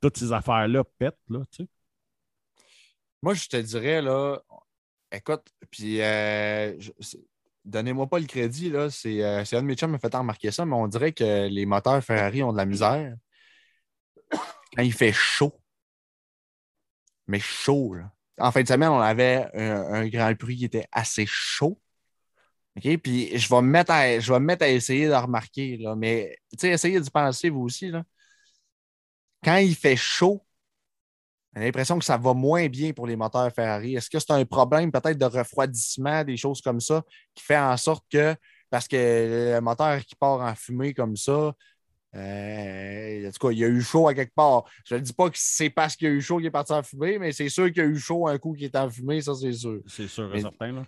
[0.00, 1.18] toutes ces affaires-là pètent.
[1.28, 1.68] Là, tu sais.
[3.24, 4.38] Moi, je te dirais, là,
[5.10, 6.78] écoute, puis euh,
[7.64, 10.50] donnez-moi pas le crédit, là, c'est euh, un de mes chums qui m'a fait remarquer
[10.50, 13.16] ça, mais on dirait que les moteurs Ferrari ont de la misère
[14.76, 15.58] quand il fait chaud.
[17.26, 18.12] Mais chaud, là.
[18.38, 21.80] En fin de semaine, on avait un, Grand Prix qui était assez chaud.
[22.76, 22.98] OK?
[22.98, 25.96] Puis je vais me mettre à, je vais me mettre à essayer de remarquer, là,
[25.96, 28.04] mais essayez d'y penser, vous aussi, là.
[29.42, 30.43] Quand il fait chaud,
[31.54, 33.94] j'ai l'impression que ça va moins bien pour les moteurs Ferrari.
[33.96, 37.02] Est-ce que c'est un problème peut-être de refroidissement, des choses comme ça,
[37.34, 38.34] qui fait en sorte que,
[38.70, 41.54] parce que le moteur qui part en fumée comme ça,
[42.16, 44.62] Euh, en tout cas, il y a eu chaud à quelque part.
[44.84, 46.72] Je ne dis pas que c'est parce qu'il y a eu chaud qu'il est parti
[46.72, 48.88] en fumée, mais c'est sûr qu'il y a eu chaud un coup qui est en
[48.88, 49.80] fumée, ça c'est sûr.
[49.88, 50.72] C'est sûr et certain.
[50.72, 50.84] Là.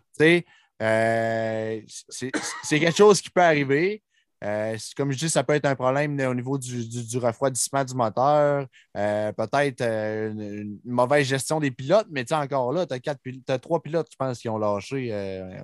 [0.82, 4.02] Euh, c'est quelque chose qui peut arriver.
[4.46, 8.66] Euh, comme je dis, ça peut être un problème au niveau du, refroidissement du moteur,
[8.96, 13.16] euh, peut-être une, mauvaise gestion des pilotes, mais encore là, tu as,
[13.48, 15.12] as, trois pilotes, je pense, qui ont lâché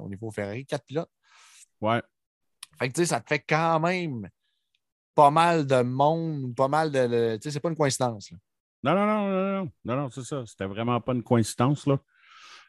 [0.03, 1.11] au niveau Ferrari, quatre pilotes.
[1.81, 2.03] Ouais.
[2.79, 4.29] Fait que ça te fait quand même
[5.15, 7.37] pas mal de monde, pas mal de.
[7.37, 8.33] Tu sais, c'est pas une coïncidence.
[8.83, 10.43] Non, non, non, non, non, non, non, c'est ça.
[10.47, 11.87] C'était vraiment pas une coïncidence.
[11.87, 11.99] Là.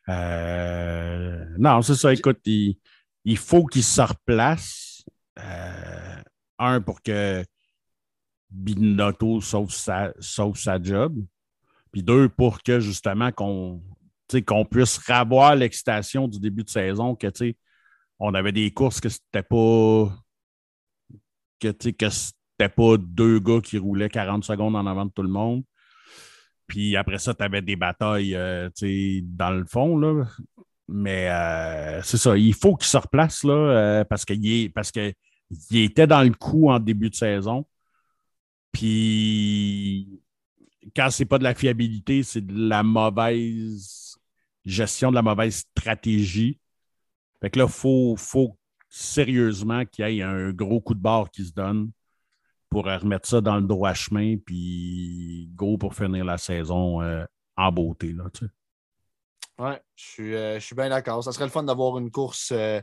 [0.10, 2.14] Euh, non, c'est ça.
[2.14, 2.78] Écoute, il,
[3.26, 4.93] il faut qu'il se replace.
[5.40, 6.22] Euh,
[6.60, 7.44] un, pour que
[8.50, 11.18] Binotto sauve sa, sauve sa job.
[11.92, 13.82] Puis deux, pour que justement qu'on
[14.66, 17.28] puisse ravoir l'excitation du début de saison, que
[18.20, 20.12] on avait des courses que c'était pas
[21.60, 25.30] que, que c'était pas deux gars qui roulaient 40 secondes en avant de tout le
[25.30, 25.64] monde.
[26.68, 28.70] Puis après ça, tu avais des batailles euh,
[29.24, 29.98] dans le fond.
[29.98, 30.26] Là.
[30.88, 35.14] Mais euh, c'est ça, il faut qu'il se replace là, euh, parce qu'il parce que
[35.72, 37.66] il était dans le coup en début de saison.
[38.72, 40.22] Puis
[40.96, 44.18] quand c'est pas de la fiabilité, c'est de la mauvaise
[44.66, 46.60] gestion, de la mauvaise stratégie.
[47.42, 48.58] Fait que là, il faut, faut
[48.90, 51.92] sérieusement qu'il y ait un gros coup de barre qui se donne
[52.70, 57.24] pour remettre ça dans le droit chemin, puis go pour finir la saison euh,
[57.56, 58.14] en beauté.
[58.14, 58.46] Là, tu
[59.60, 61.24] Ouais, je suis, euh, je suis bien d'accord.
[61.24, 62.82] Ça serait le fun d'avoir une course, euh,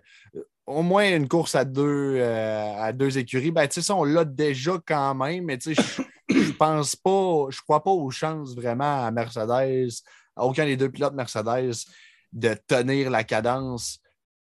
[0.66, 3.50] au moins une course à deux, à deux écuries.
[3.50, 5.82] Ben, tu sais, on l'a déjà quand même, mais tu sais,
[6.28, 9.90] je pense pas, je crois pas aux chances vraiment à Mercedes,
[10.36, 11.74] à aucun des deux pilotes Mercedes,
[12.32, 13.99] de tenir la cadence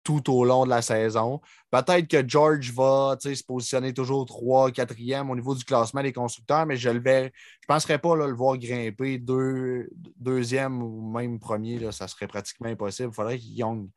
[0.07, 1.41] tout au long de la saison.
[1.69, 6.65] Peut-être que George va se positionner toujours 3, 4e au niveau du classement des constructeurs,
[6.65, 7.31] mais je ne je
[7.67, 11.91] penserais pas le voir grimper deux, deuxième ou même premier.
[11.91, 13.09] Ça serait pratiquement impossible.
[13.11, 13.89] Il faudrait qu'il gagne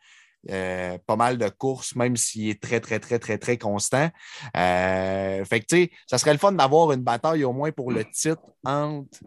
[0.49, 4.09] euh, pas mal de courses, même s'il est très, très, très, très, très constant.
[4.57, 5.63] Euh, fait
[6.07, 9.19] ça serait le fun d'avoir une bataille au moins pour le titre entre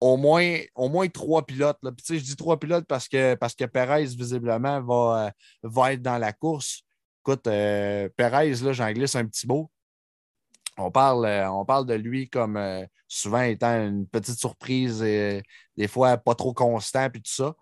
[0.00, 1.78] au moins, au moins trois pilotes.
[1.82, 1.90] Là.
[2.08, 5.30] je dis trois pilotes parce que, parce que Perez, visiblement, va, euh,
[5.62, 6.82] va être dans la course.
[7.22, 9.70] Écoute, euh, Perez, j'en glisse un petit mot.
[10.76, 12.58] On parle, euh, on parle de lui comme
[13.06, 15.42] souvent étant une petite surprise, et,
[15.76, 17.54] des fois pas trop constant, puis tout ça.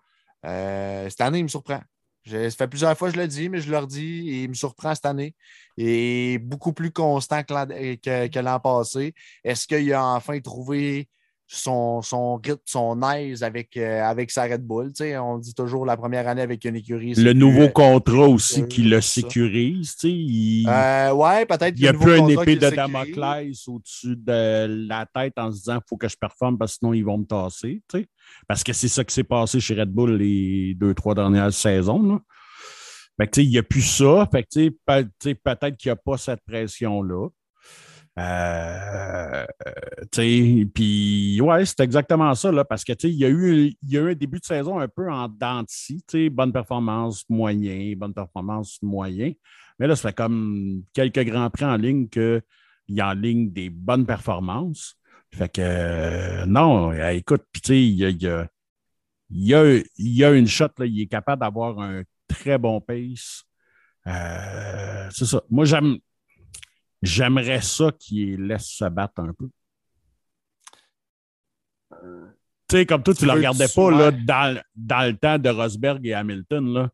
[1.09, 1.81] cette année, il me surprend.
[2.25, 4.95] ça fait plusieurs fois que je le dis, mais je le dis, il me surprend
[4.95, 5.35] cette année.
[5.77, 9.13] Est beaucoup plus constant que l'an passé.
[9.43, 11.07] Est-ce qu'il a enfin trouvé
[11.53, 14.91] son, son rythme, son aise avec, euh, avec sa Red Bull.
[15.19, 17.13] on dit toujours la première année avec une écurie.
[17.13, 19.95] Le nouveau contrat aussi qui le sécurise.
[20.03, 20.67] Il...
[20.67, 21.75] Euh, ouais, peut-être.
[21.77, 25.75] Il n'y a plus une épée de Damoclès au-dessus de la tête en se disant
[25.75, 27.81] qu'il faut que je performe parce que sinon ils vont me tasser.
[28.47, 32.19] Parce que c'est ça qui s'est passé chez Red Bull les deux, trois dernières saisons.
[33.37, 34.27] il n'y a plus ça.
[34.31, 37.29] peut-être qu'il n'y a pas cette pression-là.
[38.19, 39.45] Euh,
[40.73, 44.39] puis, ouais, c'est exactement ça, parce que il y, a eu, y a un début
[44.39, 45.63] de saison un peu en dents
[46.31, 49.33] bonne performance, moyen, bonne performance, moyen.
[49.79, 52.43] Mais là, ça fait comme quelques grands prix en ligne qu'il
[52.89, 54.95] y a en ligne des bonnes performances.
[55.31, 58.19] Fait que, non, écoute, il
[59.31, 63.43] y a, une shot, il est capable d'avoir un très bon pace.
[64.05, 65.41] Euh, c'est ça.
[65.49, 65.97] Moi, j'aime
[67.03, 69.49] J'aimerais ça qu'il laisse se battre un peu.
[72.69, 75.49] tu sais, comme toi, tu ne le regardais pas là, dans, dans, le temps de
[75.49, 76.73] Rosberg et Hamilton.
[76.73, 76.89] Là.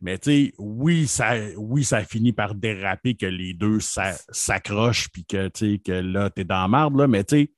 [0.00, 5.24] Mais tu sais, oui ça, oui, ça finit par déraper que les deux s'accrochent puis
[5.24, 6.96] que, que là, tu es dans la marde.
[6.96, 7.52] Là, mais tu sais.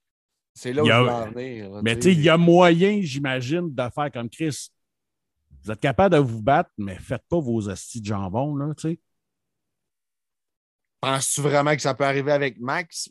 [0.55, 1.83] C'est là où je venir.
[1.83, 4.71] Mais tu sais, il y a moyen, j'imagine, de faire comme Chris.
[5.63, 8.89] Vous êtes capable de vous battre, mais faites pas vos astis de jambon, là, tu
[8.89, 9.01] sais.
[11.07, 13.09] Penses-tu vraiment que ça peut arriver avec Max?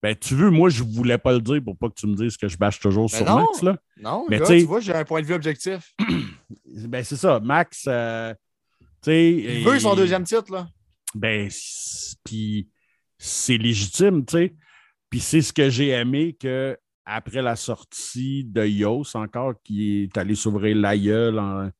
[0.00, 2.36] Ben, tu veux, moi, je voulais pas le dire pour pas que tu me dises
[2.36, 3.62] que je bâche toujours ben sur Max.
[3.62, 3.76] Là.
[3.96, 5.92] Non, mais tu vois, j'ai un point de vue objectif.
[6.86, 7.40] ben, c'est ça.
[7.40, 8.32] Max, euh,
[9.08, 10.68] il veut son deuxième titre, là.
[11.16, 11.50] Ben,
[12.22, 12.70] puis
[13.18, 14.54] c'est légitime, tu sais.
[15.10, 20.16] Puis c'est ce que j'ai aimé que après la sortie de Yos, encore, qui est
[20.16, 21.70] allé s'ouvrir la gueule en,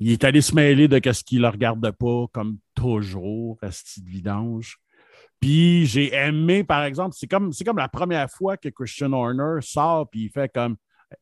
[0.00, 4.08] il est allé se mêler de ce qu'il ne regarde pas, comme toujours, ce de
[4.08, 4.78] vidange.
[5.40, 9.60] Puis j'ai aimé, par exemple, c'est comme, c'est comme la première fois que Christian Horner
[9.60, 10.76] sort puis il fait comme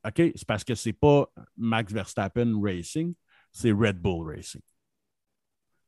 [0.04, 3.14] OK, c'est parce que c'est pas Max Verstappen Racing,
[3.52, 4.62] c'est Red Bull Racing.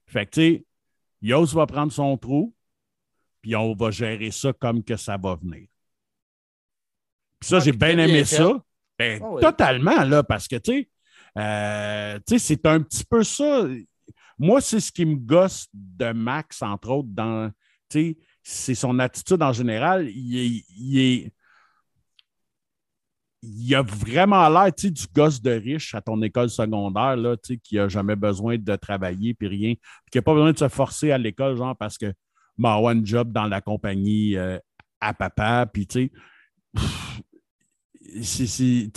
[0.06, 0.66] Fait que tu sais,
[1.22, 2.54] Yos va prendre son trou,
[3.42, 5.66] puis on va gérer ça comme que ça va venir.
[7.40, 8.62] Puis ça, Ouais, j'ai bien aimé ça.
[8.98, 9.42] Ben, Ah oui.
[9.42, 10.88] Totalement, là, parce que, tu sais,
[11.38, 13.66] euh, c'est un petit peu ça.
[14.38, 17.50] Moi, c'est ce qui me gosse de Max, entre autres, dans,
[18.42, 20.08] c'est son attitude en général.
[20.10, 21.30] Il
[23.42, 27.88] il a vraiment l'air, du gosse de riche à ton école secondaire, là, qui n'a
[27.88, 29.74] jamais besoin de travailler, puis rien,
[30.10, 32.12] qui n'a pas besoin de se forcer à l'école, genre, parce que,
[32.56, 34.58] bah, one job dans la compagnie euh,
[35.00, 36.10] à papa, puis, tu
[36.74, 36.82] sais,
[38.22, 38.90] c'est-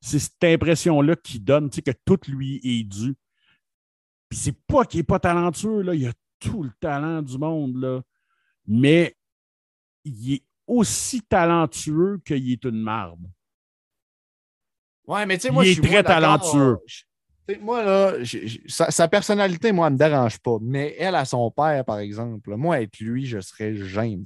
[0.00, 3.14] cette impression-là qu'il donne, que tout lui est dû.
[4.28, 7.76] Puis c'est pas qu'il n'est pas talentueux, là, il a tout le talent du monde,
[7.76, 8.02] là,
[8.66, 9.16] mais
[10.04, 13.24] il est aussi talentueux qu'il est une marde.
[15.06, 16.78] Ouais, mais tu sais, Il moi, est je suis très talentueux.
[17.60, 18.14] Moi, là,
[18.68, 20.58] sa, sa personnalité, moi, elle ne me dérange pas.
[20.60, 24.24] Mais elle, à son père, par exemple, moi, être lui, je serais gêné.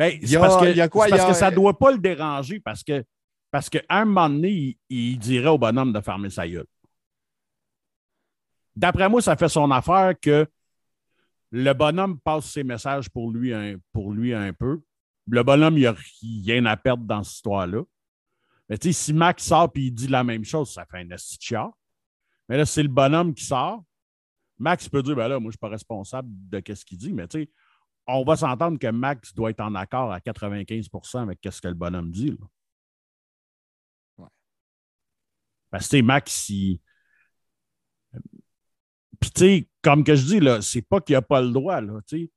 [0.00, 1.50] Ben, Il y c'est a- parce que, y a quoi, y parce a- que ça
[1.50, 3.04] ne doit pas le déranger parce que
[3.50, 6.64] parce qu'à un moment donné, il, il dirait au bonhomme de fermer sa gueule.
[8.74, 10.46] D'après moi, ça fait son affaire que
[11.50, 14.80] le bonhomme passe ses messages pour lui un, pour lui un peu.
[15.26, 17.82] Le bonhomme, il n'a rien à perdre dans cette histoire-là.
[18.70, 21.16] Mais tu sais, si Max sort et il dit la même chose, ça fait un
[21.40, 21.72] chiard.
[22.48, 23.84] Mais là, c'est le bonhomme qui sort.
[24.58, 27.12] Max peut dire, ben là, moi, je ne suis pas responsable de ce qu'il dit,
[27.12, 27.50] mais tu sais,
[28.06, 31.74] on va s'entendre que Max doit être en accord à 95% avec ce que le
[31.74, 32.30] bonhomme dit.
[32.30, 32.46] là.
[34.18, 34.28] Ouais.
[35.70, 36.80] Parce que Max, il.
[39.20, 41.80] Puis, tu sais, comme que je dis, là, c'est pas qu'il n'a pas le droit,
[41.80, 42.30] là, tu sais.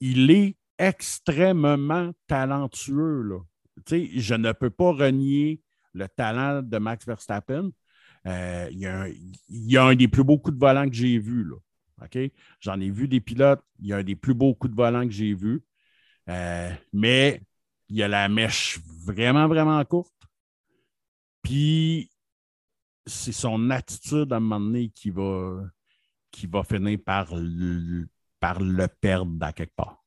[0.00, 3.38] Il est extrêmement talentueux, là.
[3.86, 5.60] Tu sais, je ne peux pas renier
[5.92, 7.70] le talent de Max Verstappen.
[8.26, 10.88] Euh, il, y a un, il y a un des plus beaux coups de volant
[10.88, 11.56] que j'ai vu, là.
[12.60, 13.62] J'en ai vu des pilotes.
[13.80, 15.62] Il y a un des plus beaux coups de volant que j'ai vu.
[16.28, 17.42] Euh, mais
[17.88, 20.12] il y a la mèche vraiment, vraiment courte.
[21.42, 22.10] Puis
[23.06, 25.70] c'est son attitude à un moment donné qui va,
[26.64, 28.06] finir par le,
[29.00, 30.02] perdre à quelque part.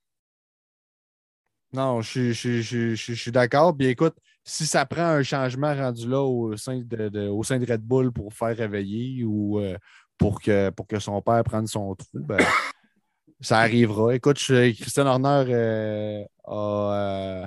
[1.73, 3.75] Non, je, suis- d'accord.
[3.75, 7.81] Puis écoute, si ça prend un changement rendu là au sein de, au de Red
[7.81, 9.77] Bull pour faire réveiller ou euh,
[10.17, 12.38] pour, que, pour que son père prenne son trou, ben,
[13.41, 14.15] ça arrivera.
[14.15, 17.45] Écoute, je- Christian Horner euh, a, euh,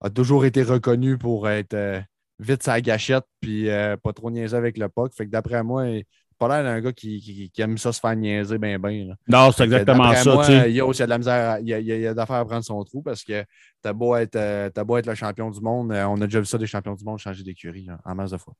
[0.00, 2.00] a toujours été reconnu pour être euh,
[2.38, 3.68] vite sa gâchette puis
[4.02, 5.12] pas trop niaiser avec le puck.
[5.14, 6.04] Fait que d'après moi, il
[6.36, 9.14] pas l'air d'un gars qui, qui- qui aime ça se faire niaiser bien, bien.
[9.28, 10.34] Non, c'est exactement ça.
[10.34, 10.72] moi, tu sais.
[10.72, 12.36] Yo, il y a de la misère, à- il y a, il y a- d'affaires
[12.36, 13.44] à prendre son trou parce que
[13.80, 14.32] t'as beau, être,
[14.72, 15.92] t'as beau être le champion du monde.
[15.92, 18.36] on a déjà vu ça des champions du monde changer d'écurie là, en masse de
[18.38, 18.54] fois.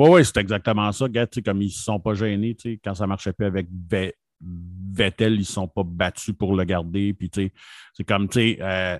[0.00, 1.06] Oui, oui, c'est exactement ça.
[1.30, 4.14] Sais, comme ils ne se sont pas gênés, quand ça ne marchait plus avec Ve-
[4.40, 7.14] Vettel, ils ne se sont pas battus pour le garder.
[7.34, 8.98] C'est comme, euh,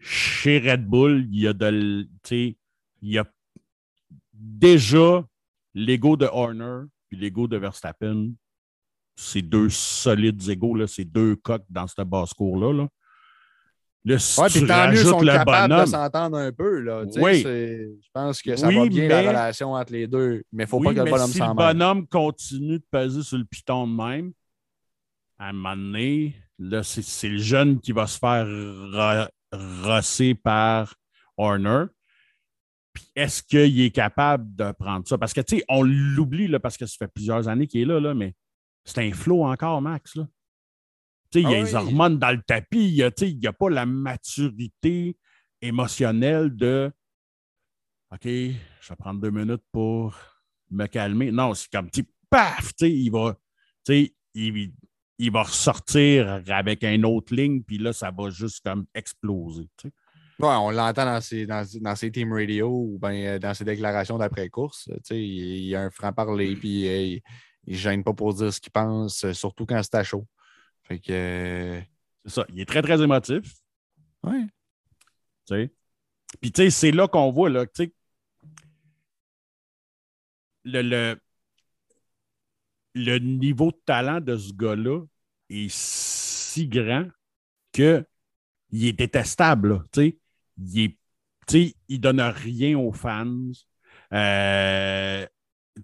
[0.00, 2.54] chez Red Bull, il y a de, il
[3.00, 3.24] y a
[4.34, 5.24] déjà
[5.72, 8.32] l'ego de Horner puis l'ego de Verstappen.
[9.16, 12.74] C'est deux solides égaux, là, c'est deux coques dans cette basse-cour-là.
[12.74, 12.88] Là.
[14.04, 16.80] Là, si Ouais, tu puis tant mieux, sont le capables de s'entendre un peu.
[16.80, 17.42] Là, Oui.
[17.42, 20.42] Je pense que ça Oui, va bien mais- la relation entre les deux.
[20.52, 22.84] Mais il ne faut Oui, pas que le bonhomme si le s'en bonhomme continue de
[22.90, 24.32] peser sur le piton de même,
[25.38, 29.28] à un moment donné, là, c'est, le jeune qui va se faire ro-
[29.86, 30.94] rosser par
[31.36, 31.84] Horner.
[32.92, 35.16] Puis est-ce qu'il est capable de prendre ça?
[35.16, 37.84] Parce que, tu sais, on l'oublie, là, parce que ça fait plusieurs années qu'il est
[37.86, 38.34] là, là mais
[38.84, 40.16] c'est un flow encore, Max.
[40.16, 40.26] Là.
[41.32, 42.96] Sais, il y a Ah les hormones dans le tapis.
[42.96, 45.16] Il n'y a, pas la maturité
[45.60, 46.92] émotionnelle de
[48.12, 50.14] OK, je vais prendre deux minutes pour
[50.70, 51.32] me calmer.
[51.32, 53.34] Non, c'est comme, sais, paf, il va,
[53.88, 54.72] il,
[55.18, 59.68] il va ressortir avec une autre ligne, puis là, ça va juste comme exploser.
[59.84, 64.18] Ouais, on l'entend dans ses, dans, dans ses team radio ou ben, dans ses déclarations
[64.18, 64.90] d'après-course.
[65.10, 67.20] Il, il a un franc-parler, puis euh,
[67.66, 70.26] il ne gêne pas pour dire ce qu'il pense, euh, surtout quand c'est à chaud.
[70.84, 71.12] Fait que.
[71.12, 71.80] euh,
[72.24, 72.46] C'est ça.
[72.50, 73.54] Il est très, très émotif.
[74.24, 74.42] ouais.
[75.46, 75.72] tu sais.
[76.40, 77.92] Puis, tu sais, c'est là qu'on voit, là, tu sais,
[80.64, 81.16] le, le,
[82.94, 85.00] le niveau de talent de ce gars-là
[85.50, 87.06] est si grand
[87.72, 88.04] que
[88.70, 90.18] il est détestable, là, tu sais.
[90.58, 93.26] Il est, il donne rien aux fans.
[94.12, 95.26] Euh,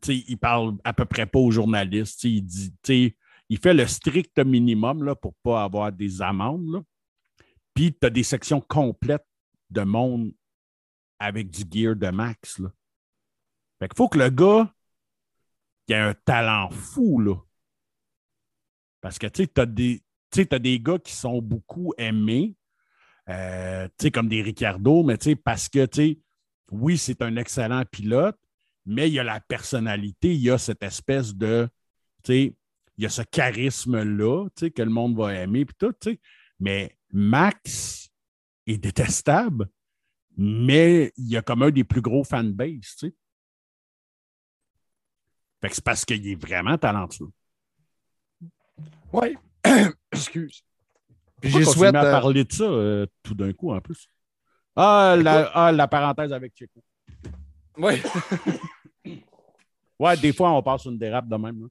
[0.02, 2.24] tu sais, il parle à peu près pas aux journalistes.
[2.24, 3.16] Il dit, tu sais,
[3.48, 6.72] il fait le strict minimum pour pas avoir des amendes.
[6.72, 6.82] là.
[7.74, 9.26] Puis tu as des sections complètes
[9.70, 10.32] de monde
[11.18, 12.58] avec du gear de max.
[12.58, 12.70] Là.
[13.78, 14.72] Fait qu'il faut que le gars
[15.88, 17.22] il ait un talent fou.
[19.00, 19.60] Parce que tu sais,
[20.52, 20.80] as des.
[20.80, 22.54] Gars qui sont beaucoup aimés,
[23.28, 26.20] euh, comme des Ricardo, mais parce que, tu
[26.70, 28.38] oui, c'est un excellent pilote,
[28.84, 31.66] mais il y a la personnalité, il y a cette espèce de,
[32.98, 36.10] il y a ce charisme-là, tu sais, que le monde va aimer, puis tout, tu
[36.10, 36.20] sais.
[36.58, 38.10] Mais Max
[38.66, 39.68] est détestable,
[40.36, 43.14] mais il y a comme un des plus gros fanbase, tu sais.
[45.60, 47.30] Fait que c'est parce qu'il est vraiment talentueux.
[49.12, 49.36] Oui.
[50.12, 50.62] Excuse.
[51.40, 51.94] Puis j'ai souhaite.
[51.94, 54.08] à euh, parler de ça euh, tout d'un coup en plus?
[54.74, 56.82] Ah la, ah, la parenthèse avec Checo.
[57.76, 58.02] Oui.
[59.98, 61.62] Ouais, des fois, on passe une dérape de même.
[61.62, 61.68] là.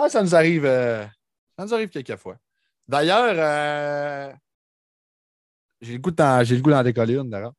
[0.00, 0.64] Ah, ça nous arrive.
[0.64, 1.04] euh,
[1.58, 2.36] ça nous arrive quelques fois.
[2.86, 4.32] D'ailleurs, euh,
[5.80, 7.52] j'ai le goût d'en décoller une, d'ailleurs.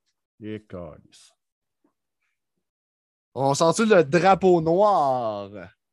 [3.35, 5.49] On sent-tu le drapeau noir?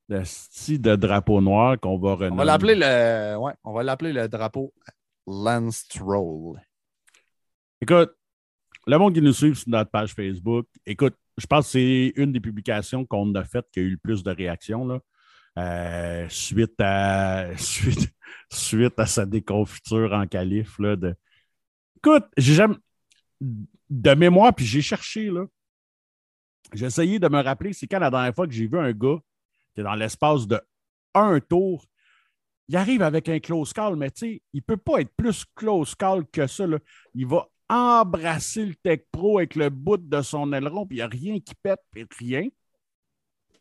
[0.09, 2.33] Le style de drapeau noir qu'on va renommer.
[2.33, 3.37] On va l'appeler le.
[3.39, 4.73] Ouais, on va l'appeler le drapeau
[5.27, 6.61] Lance Stroll.
[7.81, 8.17] Écoute,
[8.87, 12.31] le monde qui nous suit sur notre page Facebook, écoute, je pense que c'est une
[12.31, 14.87] des publications qu'on a faites qui a eu le plus de réactions.
[14.87, 15.01] Là.
[15.59, 18.13] Euh, suite, à, suite,
[18.51, 20.79] suite à sa déconfiture en calife.
[20.79, 21.15] Là, de...
[21.97, 22.77] Écoute, j'ai jamais.
[23.41, 25.45] De mémoire, puis j'ai cherché, là.
[26.73, 29.19] J'ai essayé de me rappeler, c'est quand la dernière fois que j'ai vu un gars
[29.73, 30.61] qui est dans l'espace de
[31.15, 31.85] un tour,
[32.69, 35.45] il arrive avec un close call, mais tu sais, il ne peut pas être plus
[35.55, 36.67] close call que ça.
[36.67, 36.79] là.
[37.15, 41.05] Il va embrasser le Tech Pro avec le bout de son aileron, puis il n'y
[41.05, 42.49] a rien qui pète, puis rien.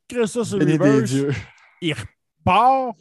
[0.08, 1.36] Crée ça sur le reverse.
[1.82, 2.96] Il repart.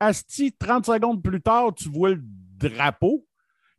[0.00, 3.24] Asti, 30 secondes plus tard, tu vois le drapeau.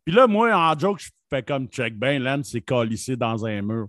[0.06, 3.62] Puis là, moi, en joke, je fais comme check ben, Lance s'est calissé dans un
[3.62, 3.88] mur.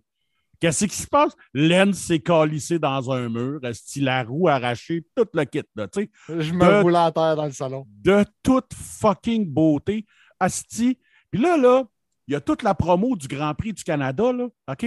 [0.60, 1.32] Qu'est-ce qui se passe?
[1.52, 3.60] Lance s'est calissé dans un mur.
[3.62, 7.36] Asti, la roue arrachée, tout le kit, là, tu sais Je me roule à terre
[7.36, 7.86] dans le salon.
[7.88, 10.06] de toute fucking beauté.
[10.40, 10.98] Asti.
[11.30, 11.84] Puis là, là,
[12.26, 14.86] il y a toute la promo du Grand Prix du Canada, là, OK?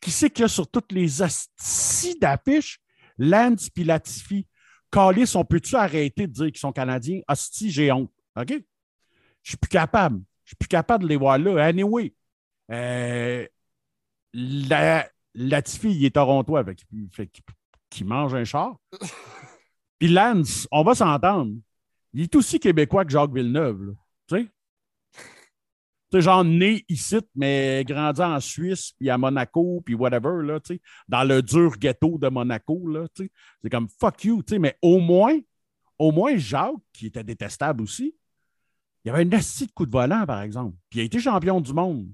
[0.00, 2.78] Qui c'est qu'il y a sur toutes les astis d'affiches?
[3.18, 4.46] Lance puis Latifi.
[4.90, 7.20] Calis, on peut-tu arrêter de dire qu'ils sont Canadiens?
[7.26, 8.10] Asti, j'ai honte.
[8.36, 8.52] OK?
[9.42, 10.20] Je suis plus capable.
[10.44, 11.64] Je suis plus capable de les voir là.
[11.64, 12.12] Anyway,
[12.70, 13.46] euh,
[14.34, 17.42] la, Latifi, il est torontois, fait qu'il-
[17.90, 18.76] qu'il mange un char.
[19.98, 21.54] Puis Lance, on va s'entendre.
[22.12, 23.94] Il est aussi québécois que Jacques Villeneuve.
[24.30, 24.38] là.
[26.12, 26.22] Tu sais?
[26.22, 30.80] Genre né ici, mais grandi en Suisse, puis à Monaco, puis whatever, là, tu sais,
[31.08, 32.86] dans le dur ghetto de Monaco.
[32.88, 33.30] Là, tu sais.
[33.62, 35.38] C'est comme fuck you, tu sais, mais au moins,
[35.98, 38.14] au moins Jacques, qui était détestable aussi,
[39.04, 40.76] il avait un assis de coup de volant, par exemple.
[40.90, 42.08] Puis il a été champion du monde.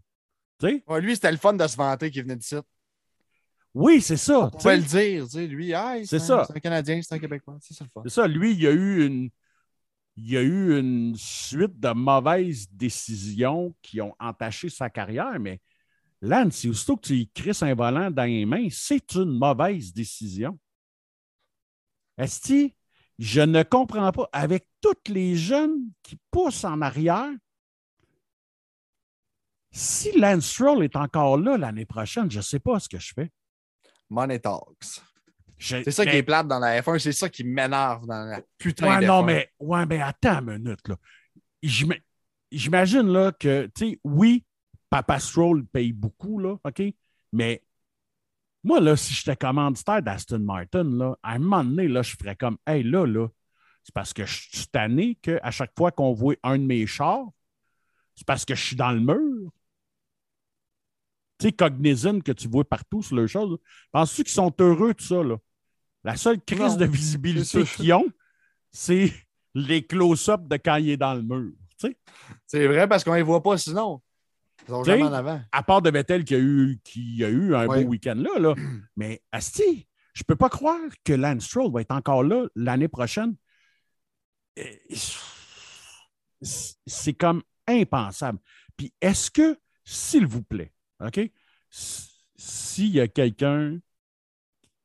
[0.60, 0.84] Tu sais?
[0.86, 2.56] Ouais, lui, c'était le fun de se vanter qu'il venait d'ici.
[3.74, 4.40] Oui, c'est ça.
[4.40, 6.44] On tu pouvait le dire, lui, hey, C'est un- ça.
[6.46, 7.58] C'est un Canadien, c'est un Québécois.
[7.60, 8.02] C'est ça le fun.
[8.04, 9.30] C'est ça, lui, il y a eu une.
[10.20, 15.60] Il y a eu une suite de mauvaises décisions qui ont entaché sa carrière, mais
[16.20, 20.58] Lance, aussitôt que tu lui crisses un volant dans les mains, c'est une mauvaise décision.
[22.16, 22.74] Esti,
[23.20, 24.28] je ne comprends pas.
[24.32, 27.30] Avec tous les jeunes qui poussent en arrière,
[29.70, 33.14] si Lance Stroll est encore là l'année prochaine, je ne sais pas ce que je
[33.14, 33.30] fais.
[34.10, 35.00] Money Talks.
[35.58, 38.88] C'est ça qui est plate dans la F1, c'est ça qui m'énerve dans la putain
[38.88, 39.26] Ouais, de non, F1.
[39.26, 40.86] mais, ouais, mais attends une minute.
[40.88, 40.96] Là.
[41.62, 41.96] J'ima-
[42.50, 44.44] J'imagine là, que, tu sais, oui,
[44.88, 46.82] Papa Stroll paye beaucoup, là, OK?
[47.32, 47.62] Mais
[48.64, 52.36] moi, là, si j'étais commanditaire d'Aston Martin, là, à un moment donné, là, je ferais
[52.36, 53.28] comme, hey, là, là,
[53.84, 57.26] c'est parce que je suis tanné qu'à chaque fois qu'on voit un de mes chars,
[58.14, 59.50] c'est parce que je suis dans le mur.
[61.38, 63.58] Tu sais, Cognizant que tu vois partout sur leurs choses,
[63.92, 65.36] penses-tu qu'ils sont heureux de ça, là?
[66.04, 68.06] La seule crise Non, de visibilité qu'ils ont,
[68.70, 69.12] c'est
[69.54, 71.52] les close-up de quand il est dans le mur.
[72.46, 74.00] C'est vrai parce qu'on ne les voit pas sinon.
[74.66, 75.40] Ils sont T'sais, jamais en avant.
[75.52, 77.84] À part de Vettel qui a eu, qui a eu un Ouais.
[77.84, 78.54] beau week-end là, là.
[78.96, 83.34] Mais Asti, je peux pas croire que Lance Stroll va être encore là l'année prochaine.
[86.40, 88.38] C'est- comme impensable.
[88.76, 90.72] Puis est-ce que, s'il vous plaît,
[91.04, 91.20] OK,
[91.70, 93.78] s'il y a quelqu'un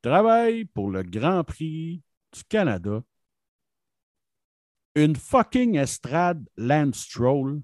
[0.08, 2.02] travaille pour le Grand Prix
[2.32, 3.02] du Canada,
[4.94, 7.62] une fucking estrade Lance Stroll,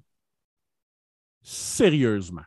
[1.42, 2.44] sérieusement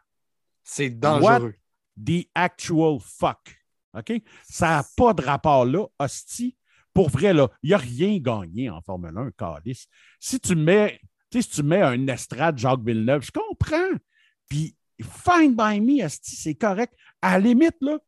[0.64, 1.56] C'est dangereux.
[2.04, 3.56] the actual fuck?
[3.94, 4.14] OK?
[4.50, 6.58] Ça n'a pas de rapport là, hostie.
[6.94, 9.88] Pour vrai, là, il n'y a rien gagné en Formule 1, Calice.
[10.20, 11.00] Si tu mets,
[11.32, 13.98] si tu mets un estrade Jacques Villeneuve, je comprends.
[14.50, 16.94] Puis, fine by me, hostie, c'est correct.
[17.22, 18.00] À la limite, là,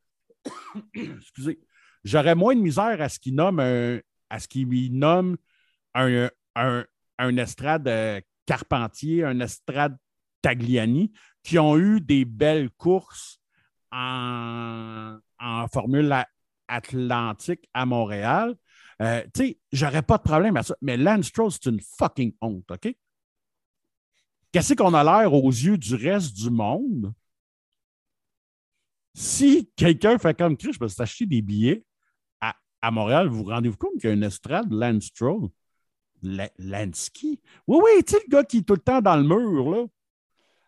[0.94, 1.60] excusez,
[2.06, 4.00] j'aurais moins de misère à ce qu'il nomme un,
[4.30, 5.36] à ce nomme
[5.94, 6.86] un, un,
[7.18, 9.98] un estrade euh, Carpentier, un estrade
[10.42, 11.12] Tagliani,
[11.44, 13.42] qui ont eu des belles courses
[13.92, 16.14] en, en Formule
[16.68, 18.56] Atlantique à Montréal.
[19.02, 20.76] Euh, tu sais, j'aurais pas de problème à ça.
[20.82, 22.96] Mais Lance Stroll, c'est une fucking honte, OK?
[24.52, 27.14] Qu'est-ce qu'on a l'air aux yeux du reste du monde?
[29.14, 31.84] Si quelqu'un fait comme Chris, je peux s'acheter des billets
[32.86, 35.50] à, Montréal, vous vous rendez-vous compte qu'il y a une estrade Lance Stroll?
[36.22, 37.40] Lansky?
[37.68, 39.86] Oui, oui, tu sais, le gars qui est tout le temps dans le mur, là.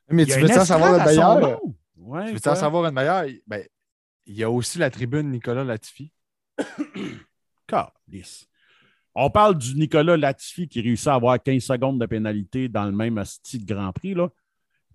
[0.10, 1.60] Mais tu veux savoir une meilleure?
[1.98, 3.26] Ouais, tu veux savoir une meilleure?
[3.46, 3.66] Ben,
[4.26, 6.12] il y a aussi la tribune Nicolas Latifi.
[9.16, 12.92] On parle du Nicolas Latifi qui réussit à avoir 15 secondes de pénalité dans le
[12.92, 14.14] même style de Grand Prix.
[14.14, 14.30] Là.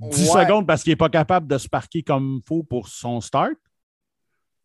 [0.01, 3.21] 10 secondes parce qu'il n'est pas capable de se parquer comme il faut pour son
[3.21, 3.57] start.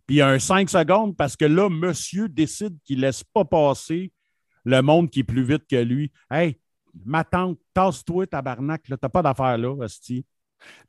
[0.08, 4.12] Puis un 5 secondes parce que là, monsieur décide qu'il ne laisse pas passer
[4.64, 6.12] le monde qui est plus vite que lui.
[6.32, 6.60] Hey,
[7.06, 10.26] ma tante, tasse-toi, tabarnak, là, t'as pas d'affaire là, Asti.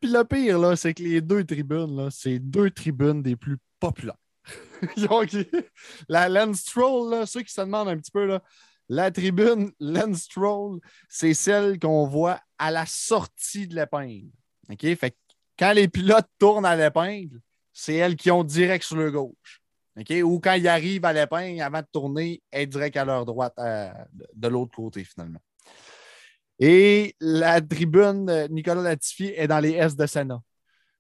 [0.00, 4.16] Puis le pire, là, c'est que les deux tribunes, c'est deux tribunes des plus populaires.
[6.08, 8.42] la Lens Stroll, ceux qui se demandent un petit peu, là,
[8.88, 14.30] la tribune Lens Stroll, c'est celle qu'on voit à la sortie de l'épingle.
[14.70, 14.80] OK?
[14.96, 15.16] Fait
[15.58, 17.40] quand les pilotes tournent à l'épingle,
[17.78, 19.62] c'est elles qui ont direct sur le gauche.
[20.24, 23.88] Ou quand ils arrivent à l'épingle, avant de tourner, est direct à leur droite, euh,
[24.34, 25.38] de l'autre côté, finalement.
[26.58, 30.42] Et la tribune Nicolas Latifi est dans les S de Sénat.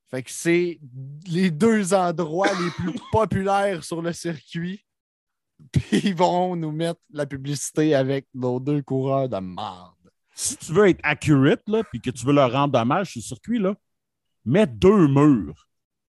[0.08, 0.78] Fait que c'est
[1.26, 4.84] les deux endroits les plus populaires sur le circuit.
[5.72, 9.94] Puis ils vont nous mettre la publicité avec nos deux coureurs de merde.
[10.32, 13.24] Si tu veux être accurate, là, puis que tu veux leur rendre hommage sur le
[13.24, 13.74] circuit, là,
[14.44, 15.67] mets deux murs.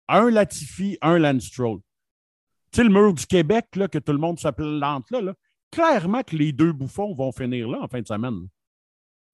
[0.09, 1.79] Un Latifi, un Lance Stroll.
[2.73, 5.35] Tu sais, le mur du Québec, là, que tout le monde s'appelle là, là,
[5.71, 8.49] clairement que les deux bouffons vont finir là en fin de semaine.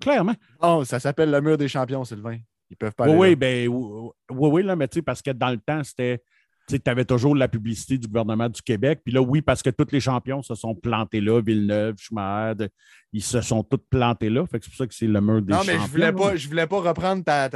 [0.01, 0.35] Clairement.
[0.61, 2.39] Oh, ça s'appelle le mur des champions, Sylvain.
[2.71, 3.07] Ils peuvent pas.
[3.07, 6.23] Oui, oui, ben, oui, oui, là, mais tu sais, parce que dans le temps, c'était.
[6.69, 9.01] Tu avais toujours la publicité du gouvernement du Québec.
[9.05, 12.69] Puis là, oui, parce que tous les champions se sont plantés là, Villeneuve, Schumacher,
[13.13, 14.47] ils se sont tous plantés là.
[14.47, 15.73] Fait que c'est pour ça que c'est le mur des champions.
[15.73, 17.49] Non, mais je voulais pas, je voulais pas reprendre ta.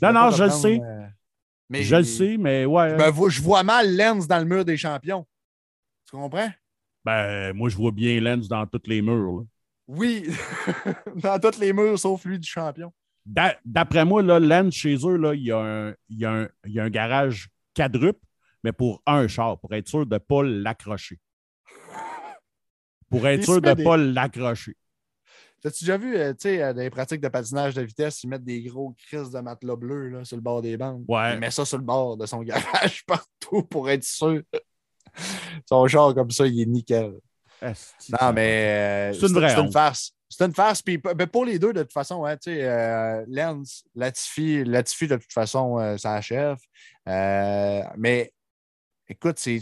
[0.00, 0.80] non, non, je le sais.
[0.80, 1.06] Euh,
[1.68, 2.96] mais je le sais, mais ouais.
[2.96, 5.26] Ben, je vois mal Lens dans le mur des champions.
[6.08, 6.50] Tu comprends?
[7.04, 9.40] Ben, moi, je vois bien Lens dans tous les murs.
[9.40, 9.44] Là.
[9.86, 10.26] Oui,
[11.16, 12.92] dans tous les murs sauf lui du champion.
[13.64, 16.48] D'après moi, là, Lens, chez eux, là, il, y a un, il, y a un,
[16.64, 18.20] il y a un garage quadruple,
[18.64, 21.18] mais pour un char, pour être sûr de ne pas l'accrocher.
[23.10, 24.76] Pour être sûr de ne pas l'accrocher.
[25.64, 28.28] As-tu déjà vu, euh, tu sais, euh, dans les pratiques de patinage de vitesse, ils
[28.28, 31.04] mettent des gros crises de matelas bleus là, sur le bord des bandes?
[31.08, 31.34] Ouais.
[31.34, 34.42] Il met ça sur le bord de son garage partout pour être sûr.
[35.68, 37.14] son char comme ça, il est nickel.
[37.62, 40.12] Non, mais euh, c'est une vraie C'est une farce.
[40.28, 40.82] C'est une farce.
[40.82, 45.08] Puis, ben, pour les deux, de toute façon, hein, tu sais, euh, Lens, Latifi, Latifi,
[45.08, 46.58] de toute façon, euh, ça achève.
[47.06, 48.32] mais
[49.08, 49.60] écoute, c'est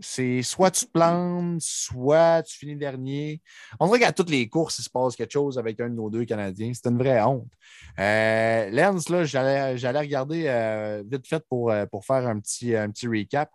[0.00, 3.42] c'est soit tu te plantes, soit tu finis dernier.
[3.80, 6.08] On dirait qu'à toutes les courses, il se passe quelque chose avec un de nos
[6.08, 6.72] deux Canadiens.
[6.72, 7.50] C'est une vraie honte.
[7.98, 12.90] Euh, Lens, là, j'allais regarder euh, vite fait pour, euh, pour faire un petit, un
[12.90, 13.50] petit recap.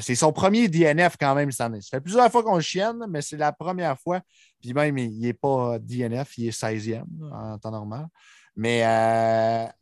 [0.00, 1.80] c'est son premier DNF quand même cette année.
[1.80, 4.20] Ça fait plusieurs fois qu'on chienne, mais c'est la première fois.
[4.60, 7.02] Puis même, il n'est pas DNF, il est 16e
[7.32, 8.06] en temps normal.
[8.54, 8.82] Mais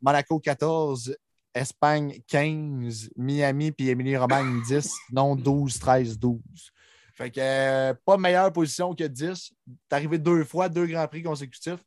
[0.01, 1.15] Monaco 14,
[1.55, 6.41] Espagne 15, Miami puis Émilie-Romagne 10, non 12, 13, 12.
[7.15, 9.53] Fait que euh, pas meilleure position que 10.
[9.89, 11.85] T'es arrivé deux fois, deux Grands Prix consécutifs.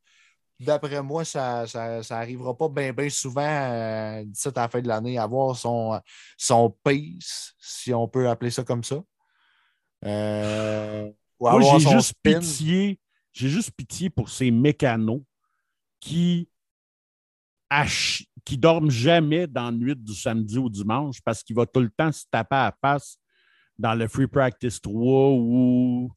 [0.60, 1.64] D'après moi, ça
[2.10, 6.00] n'arrivera pas bien souvent euh, d'ici à la fin de l'année à avoir son,
[6.36, 9.02] son pace, si on peut appeler ça comme ça.
[10.04, 11.10] Euh,
[11.40, 13.00] moi, j'ai juste pitié.
[13.32, 15.22] J'ai juste pitié pour ces mécanos
[15.98, 16.48] qui
[18.44, 21.90] qui dorment jamais dans la nuit du samedi au dimanche parce qu'il va tout le
[21.90, 23.18] temps se taper à face
[23.78, 26.12] dans le Free Practice 3 ou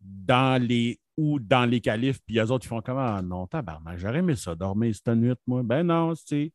[0.00, 3.16] dans les ou dans les qualifs, puis les autres, ils font comment?
[3.16, 5.62] Ah, non, tabarnak, j'aurais aimé ça, dormir cette nuit, moi.
[5.64, 6.52] Ben non, c'est.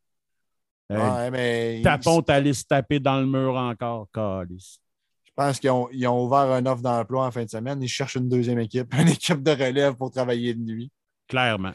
[0.90, 1.82] Euh, mais...
[1.82, 4.78] Tapon, t'allais se taper dans le mur encore, calice.
[5.24, 7.82] Je pense qu'ils ont, ils ont, ouvert un offre d'emploi en fin de semaine.
[7.82, 10.90] Ils cherchent une deuxième équipe, une équipe de relève pour travailler de nuit.
[11.28, 11.74] Clairement.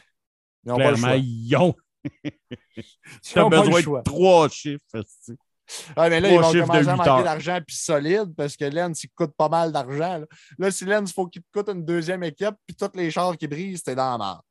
[0.64, 1.74] Ils Clairement, ils ont,
[3.22, 4.84] tu as besoin de trois chiffres.
[5.96, 9.10] Ouais, mais là, ils vont commencer à manquer d'argent puis solide parce que Lens, il
[9.10, 10.24] coûte pas mal d'argent.
[10.58, 10.70] Là.
[10.70, 13.46] si Lens, il faut qu'il te coûte une deuxième équipe puis tous les chars qui
[13.46, 14.44] brisent, t'es dans la mort.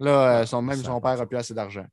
[0.00, 1.86] Là, euh, son, même son père n'a plus assez d'argent.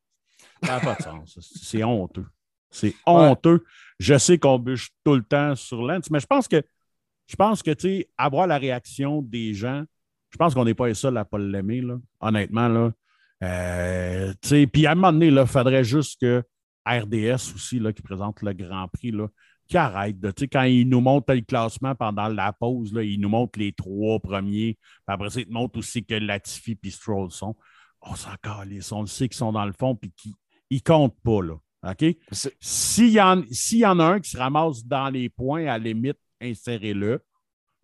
[0.63, 1.37] Ça n'a pas de sens.
[1.61, 2.25] C'est honteux.
[2.71, 3.65] C'est honteux.
[3.99, 6.63] Je sais qu'on bûche tout le temps sur Lens, mais je pense que
[7.27, 9.83] je pense que, tu sais, avoir la réaction des gens
[10.31, 11.97] Je pense qu'on n'est pas les seuls à ne pas l'aimer, là.
[12.19, 12.67] honnêtement.
[12.67, 12.91] Là.
[13.43, 16.43] Euh, puis à un moment donné, il faudrait juste que
[16.85, 19.27] RDS aussi, là, qui présente le Grand Prix, là,
[19.67, 20.19] qui arrête.
[20.19, 23.71] De, quand il nous montre le classement pendant la pause, là, il nous montre les
[23.71, 24.73] trois premiers.
[24.73, 27.55] Puis après ça, il te montre aussi que Latifi et Stroll sont.
[28.01, 28.91] On s'en calisse.
[28.91, 30.33] On le sait qu'ils sont dans le fond puis qu'ils
[30.71, 31.41] ne comptent pas.
[31.41, 31.55] Là.
[31.91, 32.05] OK?
[32.59, 35.79] S'il y, en, y en a un qui se ramasse dans les points, à la
[35.79, 37.23] limite, insérez-le.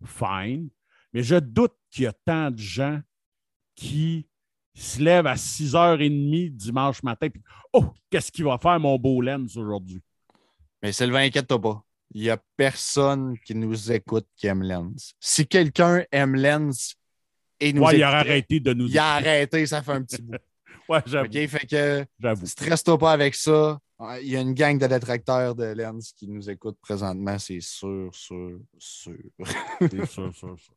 [0.04, 0.68] Fine.
[1.12, 3.00] Mais je doute qu'il y a tant de gens
[3.74, 4.28] qui
[4.82, 7.28] se lèvent à 6h30 dimanche matin.
[7.28, 10.00] Puis, oh, qu'est-ce qu'il va faire, mon beau Lens, aujourd'hui?
[10.82, 11.82] Mais Sylvain, inquiète-toi pas.
[12.12, 15.14] Il n'y a personne qui nous écoute qui aime Lens.
[15.18, 16.94] Si quelqu'un aime Lens
[17.58, 20.22] et nous ouais, il a arrêté de nous Il a arrêté, ça fait un petit
[20.22, 20.36] bout.
[20.88, 21.26] ouais, j'avoue.
[21.26, 22.06] OK, fait que
[22.44, 23.78] stresse-toi pas avec ça.
[24.20, 28.10] Il y a une gang de détracteurs de Lens qui nous écoutent présentement, c'est sûr,
[28.14, 29.16] sûr, sûr.
[29.80, 30.75] c'est sûr, sûr, sûr.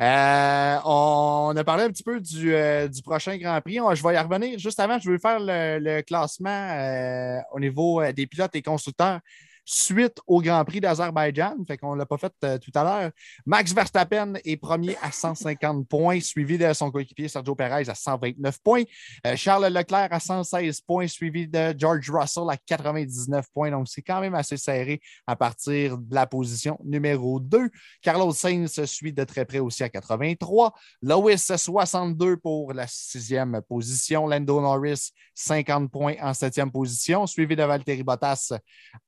[0.00, 3.78] Euh, on a parlé un petit peu du, euh, prochain Grand Prix.
[3.94, 4.58] je vais y revenir.
[4.58, 9.20] Juste avant, je vais faire le, classement euh, au niveau des pilotes et constructeurs
[9.64, 11.56] suite au Grand Prix d'Azerbaïdjan.
[11.66, 13.10] Fait qu'on ne l'a pas fait euh, tout à l'heure.
[13.46, 18.58] Max Verstappen est premier à 150 points, suivi de son coéquipier Sergio Perez à 129
[18.62, 18.82] points.
[19.26, 23.70] Euh, Charles Leclerc à 116 points, suivi de George Russell à 99 points.
[23.70, 27.70] Donc, c'est quand même assez serré à partir de la position numéro 2.
[28.02, 30.74] Carlos Sainz se suit de très près aussi à 83.
[31.02, 34.26] Lewis, 62 pour la sixième position.
[34.26, 38.52] Lando Norris, 50 points en septième position, suivi de Valtteri Bottas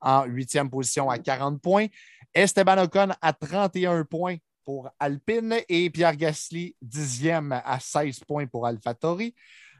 [0.00, 1.86] en huitième position à 40 points.
[2.34, 8.66] Esteban Ocon à 31 points pour Alpine et Pierre Gasly 10e à 16 points pour
[8.66, 9.34] AlphaTauri.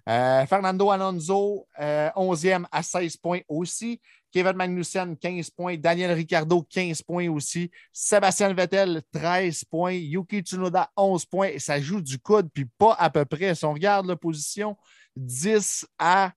[0.09, 4.01] Euh, Fernando Alonso, euh, 11e à 16 points aussi.
[4.31, 5.77] Kevin Magnussen, 15 points.
[5.77, 7.71] Daniel Ricciardo, 15 points aussi.
[7.93, 9.93] Sébastien Vettel, 13 points.
[9.93, 11.49] Yuki Tsunoda, 11 points.
[11.49, 13.55] Et ça joue du coude, puis pas à peu près.
[13.55, 14.77] Si on regarde l'opposition,
[15.17, 16.33] 10 à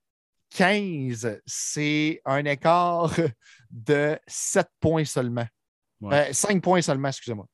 [0.51, 3.13] 15, c'est un écart
[3.69, 5.45] de 7 points seulement.
[6.01, 7.45] 5 euh, points seulement, excusez-moi.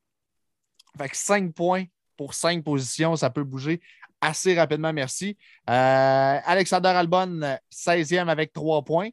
[0.97, 1.85] Fait que 5 points
[2.15, 3.81] pour 5 positions, ça peut bouger
[4.21, 5.37] assez rapidement, merci.
[5.69, 9.09] Euh, Alexander Albon, 16e avec 3 points.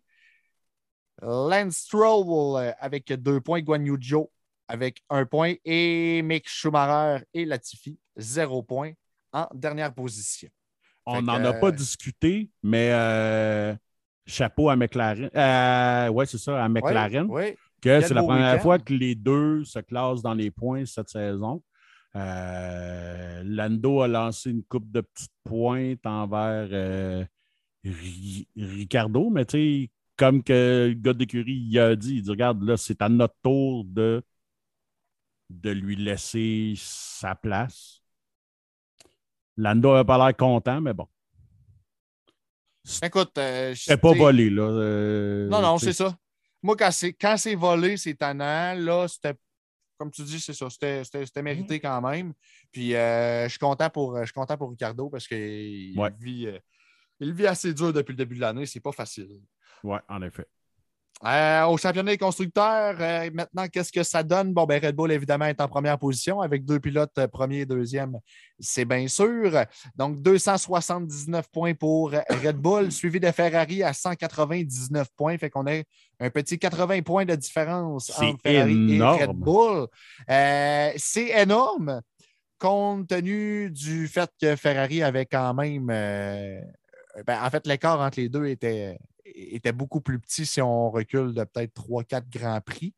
[1.21, 3.61] Lance Stroll euh, avec 2 points.
[3.61, 3.99] Guan Yu
[4.69, 5.55] avec 1 point.
[5.65, 8.93] Et Mick Schumacher et Latifi, 0 points
[9.33, 10.49] en dernière position.
[11.07, 13.75] On n'en a pas discuté, mais euh,
[14.27, 15.31] chapeau à McLaren.
[15.35, 17.29] Euh, oui, c'est ça, à McLaren.
[17.81, 21.63] Que c'est la première fois que les deux se classent dans les points cette saison.
[22.15, 27.27] Euh, Lando a lancé une coupe de petites pointes envers
[28.57, 32.63] Ricardo, mais tu sais, comme que le gars d'écurie il a dit, il dit Regarde,
[32.63, 34.23] là, c'est à notre tour de,
[35.51, 38.02] de lui laisser sa place.
[39.57, 41.07] Lando n'a pas l'air content, mais bon.
[43.03, 44.63] Écoute, euh, c'est pas volé, là.
[44.63, 46.17] Euh, non, non, c'est ça.
[46.63, 48.75] Moi, quand c'est, volé, c'est tannant.
[48.75, 49.35] Là, c'était,
[49.97, 50.69] comme tu dis, c'est ça.
[50.71, 52.33] C'était, mérité quand même.
[52.73, 56.49] Puis, euh, je, suis content pour, je suis content pour Ricardo parce qu'il vit,
[57.21, 58.67] il vit assez dur depuis le début de l'année.
[58.67, 59.29] C'est pas facile.
[59.85, 60.47] Oui, en effet.
[61.25, 64.53] Euh, au championnat des constructeurs, euh, maintenant, qu'est-ce que ça donne?
[64.53, 67.67] Bon, ben, Red Bull, évidemment, est en première position avec deux pilotes, euh, premier et
[67.67, 68.19] deuxième,
[68.59, 69.53] c'est bien sûr.
[69.95, 75.39] Donc, 279 points pour Red Bull, suivi de Ferrari à 199 points.
[75.39, 75.83] Fait qu'on a
[76.19, 79.87] un petit 80 points de différence entre Ferrari et Red Bull.
[80.27, 82.01] c'est énorme,
[82.59, 85.87] compte tenu du fait que Ferrari avait quand même.
[85.87, 88.97] Ben, en fait, l'écart entre les deux était
[89.35, 92.95] était beaucoup plus petit si on recule de peut-être 3-4 grands prix.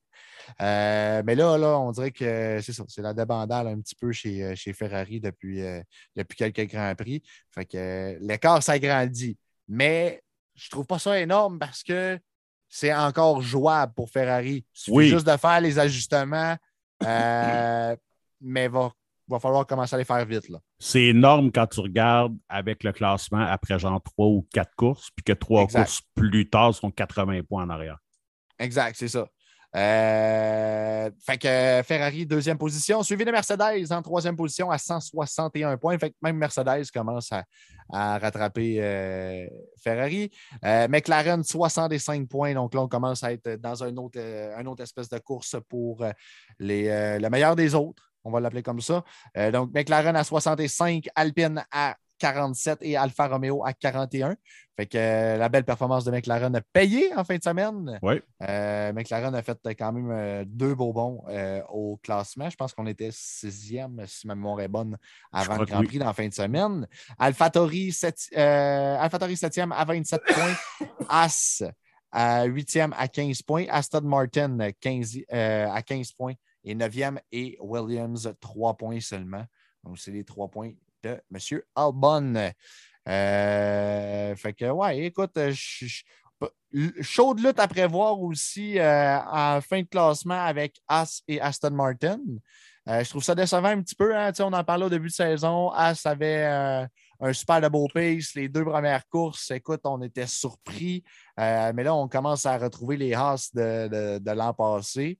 [0.60, 4.12] Euh, mais là, là, on dirait que c'est ça, c'est la débandale un petit peu
[4.12, 5.82] chez, euh, chez Ferrari depuis, euh,
[6.14, 7.22] depuis quelques grands prix.
[7.50, 9.38] Fait que l'écart s'agrandit.
[9.68, 10.22] Mais
[10.54, 12.18] je trouve pas ça énorme parce que
[12.68, 14.64] c'est encore jouable pour Ferrari.
[14.74, 16.56] Il suffit juste de faire les ajustements,
[17.00, 18.92] mais va
[19.28, 20.46] va falloir commencer à les faire vite.
[20.78, 25.24] C'est énorme quand tu regardes avec le classement après genre trois ou quatre courses, puis
[25.24, 27.98] que trois courses plus tard sont 80 points en arrière.
[28.58, 29.26] Exact, c'est ça.
[29.76, 35.98] Euh, fait que Ferrari, deuxième position, suivi de Mercedes en troisième position à 161 points.
[35.98, 37.44] Fait que même Mercedes commence à,
[38.18, 39.46] rattraper euh,
[39.82, 40.30] Ferrari.
[40.64, 42.54] Euh, McLaren, 65 points.
[42.54, 46.04] Donc là, on commence à être dans un autre, un autre espèce de course pour
[46.60, 49.04] les, le meilleur des autres on va l'appeler comme ça.
[49.36, 54.36] Euh, donc, McLaren à 65, Alpine à 47 et Alfa Romeo à 41.
[54.76, 57.98] Fait que euh, la belle performance de McLaren a payé en fin de semaine.
[58.02, 58.20] Oui.
[58.48, 61.22] Euh, McLaren a fait quand même deux beaux bons
[61.68, 62.48] au classement.
[62.48, 64.96] Je pense qu'on était sixième, si ma mémoire est bonne,
[65.32, 66.88] avant le Grand Prix dans la fin de semaine.
[67.20, 70.88] 7, AlphaTauri 7e à 27 points.
[71.08, 71.62] As
[72.10, 73.66] à 8e à 15 points.
[73.68, 76.34] Aston Martin 15, à 15 points.
[76.64, 79.44] Et 9e et Williams, 3 points seulement.
[79.84, 81.60] Donc, c'est les 3 points de M.
[81.76, 82.52] Albon.
[83.06, 85.38] Euh, fait que, ouais, écoute,
[87.02, 92.18] chaude lutte à prévoir aussi euh, en fin de classement avec As et Aston Martin.
[92.86, 94.14] Euh, je trouve ça décevant un petit peu.
[94.16, 95.70] Hein, on en parlait au début de saison.
[95.70, 96.44] As avait
[97.20, 98.34] un super de beau pace.
[98.34, 101.02] Les deux premières courses, écoute, on était surpris.
[101.38, 105.18] mais là, on commence à retrouver les Haas de, de l'an passé.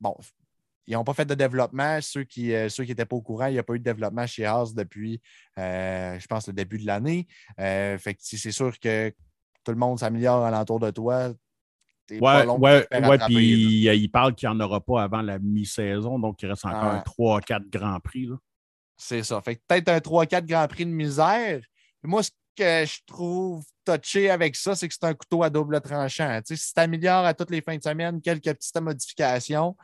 [0.00, 0.16] Bon,
[0.86, 2.00] ils n'ont pas fait de développement.
[2.00, 4.44] Ceux qui n'étaient euh, pas au courant, il n'y a pas eu de développement chez
[4.44, 5.20] Haas depuis,
[5.58, 7.26] euh, je pense, le début de l'année.
[7.60, 9.10] Euh, fait que c'est sûr que
[9.64, 11.32] tout le monde s'améliore alentour de toi.
[12.10, 16.42] Ouais, ouais, ouais puis il parle qu'il n'y en aura pas avant la mi-saison, donc
[16.42, 18.28] il reste encore un 3-4 Grand Prix.
[18.96, 19.40] C'est ça.
[19.40, 21.62] Fait peut-être un 3-4 Grand Prix de misère.
[22.02, 25.80] Moi, ce que je trouve touché avec ça, c'est que c'est un couteau à double
[25.80, 26.40] tranchant.
[26.44, 29.76] si tu améliores à toutes les fins de semaine quelques petites modifications,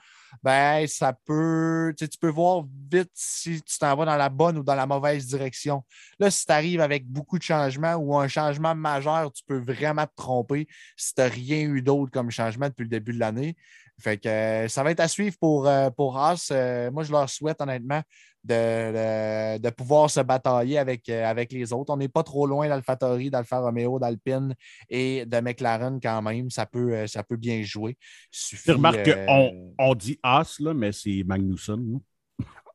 [0.43, 4.63] ben, ça peut, tu peux voir vite si tu t'en vas dans la bonne ou
[4.63, 5.85] dans la mauvaise direction.
[6.19, 10.07] Là, si tu arrives avec beaucoup de changements ou un changement majeur, tu peux vraiment
[10.07, 13.57] te tromper si tu n'as rien eu d'autre comme changement depuis le début de l'année.
[14.01, 16.51] Fait que euh, ça va être à suivre pour, euh, pour Haas.
[16.53, 18.01] Euh, moi, je leur souhaite honnêtement
[18.45, 21.93] de, pouvoir se batailler avec, avec les autres.
[21.93, 24.55] On n'est pas trop loin d'AlphaTauri, d'Alfa Romeo, d'Alpine
[24.89, 26.49] et de McLaren quand même.
[26.49, 27.97] Ça peut, ça peut bien jouer.
[28.31, 32.01] Tu remarques qu'on on dit Haas, là, mais c'est Magnussen.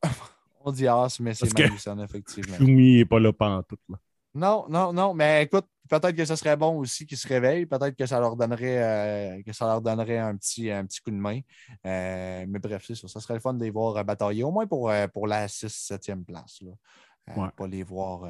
[0.66, 2.58] on dit Haas, mais c'est Magnussen, effectivement.
[2.58, 3.78] Schumi n'est pas là pendant tout.
[3.90, 3.98] Là.
[4.36, 5.68] Non, non, non, mais écoute,
[6.00, 7.66] peut-être que ce serait bon aussi qu'ils se réveillent.
[7.66, 11.12] Peut-être que ça leur donnerait, euh, que ça leur donnerait un, petit, un petit coup
[11.12, 11.40] de main.
[11.86, 13.08] Euh, mais bref, c'est ça.
[13.08, 16.24] Ça serait le fun de les voir batailler, au moins pour, euh, pour la 6-7e
[16.26, 16.62] place.
[16.62, 17.52] Là.
[17.56, 18.28] Pas les voir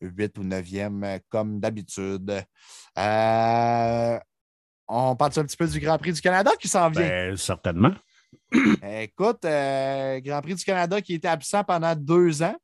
[0.00, 2.42] 8 ou 9e comme d'habitude.
[2.96, 4.20] on
[5.16, 7.02] parle un petit peu du Grand Prix du Canada qui s'en vient?
[7.02, 7.92] Ben, certainement.
[8.82, 12.56] Écoute, Grand Prix du Canada qui était absent pendant deux ans.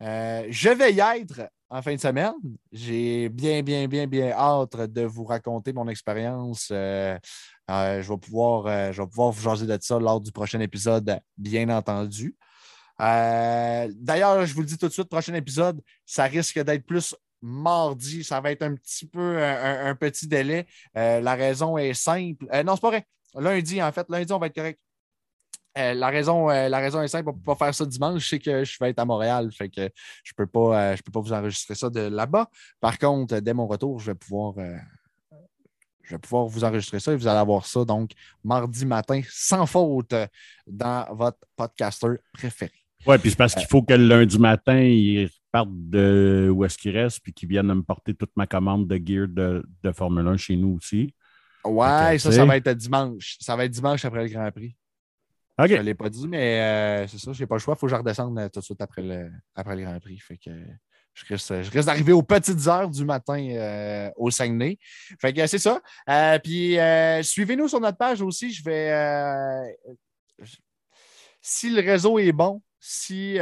[0.00, 2.32] je vais y être en fin de semaine.
[2.72, 6.68] J'ai bien, bien, bien, bien hâte de vous raconter mon expérience.
[6.70, 7.18] Euh,
[7.70, 10.60] euh, je, vais pouvoir, euh, je vais pouvoir vous jaser de ça lors du prochain
[10.60, 12.36] épisode, bien entendu.
[12.98, 18.22] D'ailleurs, je vous le dis tout de suite, prochain épisode, ça risque d'être plus mardi.
[18.22, 20.66] Ça va être un petit peu un, petit délai.
[20.94, 22.46] la raison est simple.
[22.64, 23.06] non, c'est pas vrai.
[23.34, 24.78] Lundi, en fait, lundi, on va être correct.
[25.76, 28.28] Euh, la, raison, euh, la raison est simple, on ne peut pas faire ça dimanche.
[28.28, 29.90] Sais que je vais être à Montréal, fait que
[30.22, 32.48] je ne peux, pas, euh, peux pas vous enregistrer ça de là-bas.
[32.80, 34.54] Par contre, dès mon retour, je vais pouvoir.
[36.02, 38.12] je vais pouvoir vous enregistrer ça et vous allez avoir ça donc
[38.44, 40.14] mardi matin sans faute
[40.66, 42.72] dans votre podcaster préféré.
[43.06, 46.78] Oui, puis c'est parce qu'il faut que le lundi matin, ils partent de où est-ce
[46.78, 50.26] qu'ils restent puis qu'ils viennent me porter toute ma commande de gear de, de Formule
[50.26, 51.12] 1 chez nous aussi.
[51.64, 53.36] Ouais, ça, ça va être dimanche.
[53.40, 54.76] Ça va être dimanche après le Grand Prix.
[55.58, 57.74] Je ne l'ai pas dit, mais euh, c'est ça, je n'ai pas le choix.
[57.76, 60.18] Il faut que je redescende euh, tout de suite après le, après le Grand Prix.
[60.18, 60.50] Fait que
[61.14, 64.78] je risque, je risque d'arriver aux petites heures du matin euh, au Saguenay.
[65.20, 65.80] Fait que c'est ça.
[66.42, 66.76] puis
[67.22, 68.52] suivez-nous sur notre page aussi.
[68.52, 69.76] Je vais.
[71.40, 73.38] si le réseau est bon, si,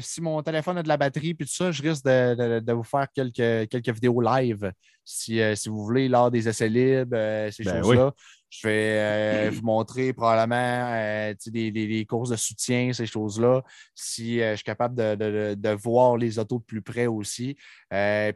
[0.00, 3.08] si mon téléphone a de la batterie puis tout ça, je risque de, vous faire
[3.14, 4.72] quelques, quelques vidéos live
[5.04, 8.14] si, si vous voulez, lors des essais libres, ces ben choses-là.
[8.48, 10.56] Je vais euh, vous montrer probablement
[10.94, 13.62] euh, des, courses de soutien, ces choses-là,
[13.94, 17.56] si euh, je suis capable de, voir les autos de plus près aussi.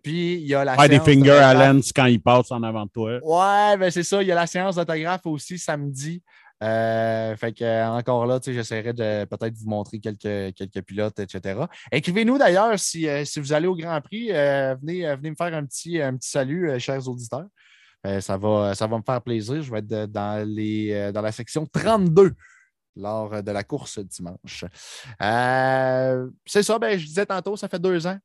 [0.03, 2.87] puis, il y a la ouais, des finger à lens quand ils passent en avant
[2.87, 3.19] de toi.
[3.23, 4.21] Ouais, ben c'est ça.
[4.21, 6.23] Il y a la séance d'autographe aussi samedi.
[6.61, 11.61] fait que encore là, j'essaierai de peut-être vous montrer quelques, quelques pilotes, etc.
[11.93, 13.07] Écrivez-nous d'ailleurs si,
[13.37, 17.09] vous allez au Grand Prix, venez, venez me faire un petit, un petit salut, chers
[17.09, 17.47] auditeurs.
[18.07, 19.63] Euh, ça, va, ça va me faire plaisir.
[19.63, 22.33] Je vais être dans, les, euh, dans la section 32
[22.97, 24.65] lors de la course dimanche.
[25.23, 28.19] Euh, c'est ça, ben, je disais tantôt, ça fait deux ans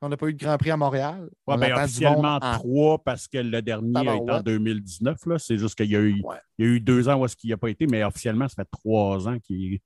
[0.00, 1.28] qu'on n'a pas eu de Grand Prix à Montréal.
[1.46, 5.18] Ouais, ben, officiellement trois parce que le dernier été en 2019.
[5.38, 6.22] C'est juste qu'il y, a eu,
[6.58, 8.48] il y a eu deux ans où est-ce qu'il n'y a pas été, mais officiellement,
[8.48, 9.78] ça fait trois ans qu'il.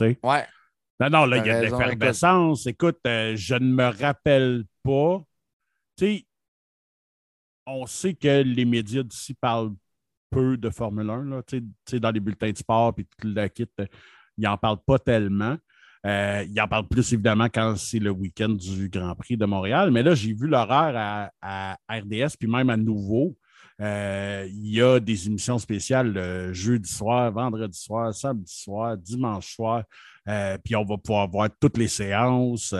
[0.00, 0.46] Ouais.
[1.00, 2.66] Non, non, là, il y a de l'effervescence.
[2.66, 5.22] Écoute, je ne me rappelle pas.
[5.96, 6.26] Tu sais,
[7.66, 9.74] on sait que les médias d'ici parlent
[10.30, 11.24] peu de Formule 1.
[11.24, 11.42] Là,
[12.00, 13.66] dans les bulletins de sport et tout le kit,
[14.38, 15.56] ils n'en parlent pas tellement.
[16.06, 19.90] Euh, il en parle plus évidemment quand c'est le week-end du Grand Prix de Montréal.
[19.90, 23.36] Mais là, j'ai vu l'horaire à, RDS, puis même à nouveau.
[23.80, 29.82] Euh, il y a des émissions spéciales jeudi soir, vendredi soir, samedi soir, dimanche soir.
[30.28, 32.72] Euh, puis on va pouvoir voir toutes les séances.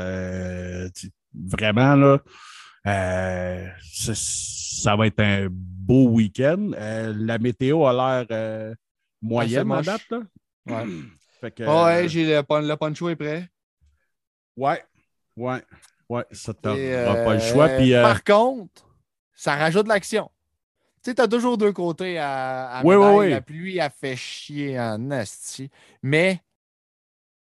[1.34, 2.18] vraiment, là,
[2.87, 6.70] ça va être un beau week-end.
[6.74, 8.74] la météo a l'air
[9.22, 10.03] moyenne à date.
[10.66, 10.84] Ouais.
[11.41, 13.49] Fait ouais, j'ai le, le poncho est prêt.
[14.57, 14.82] Ouais,
[15.37, 15.62] ouais,
[16.09, 17.68] ouais, ça t'aura pas le choix.
[17.68, 18.89] Euh, Par contre,
[19.34, 20.30] ça rajoute de l'action.
[21.03, 23.30] Tu sais, t'as toujours deux côtés à, à oui, oui, oui.
[23.30, 25.70] La pluie a fait chier en asti,
[26.03, 26.41] mais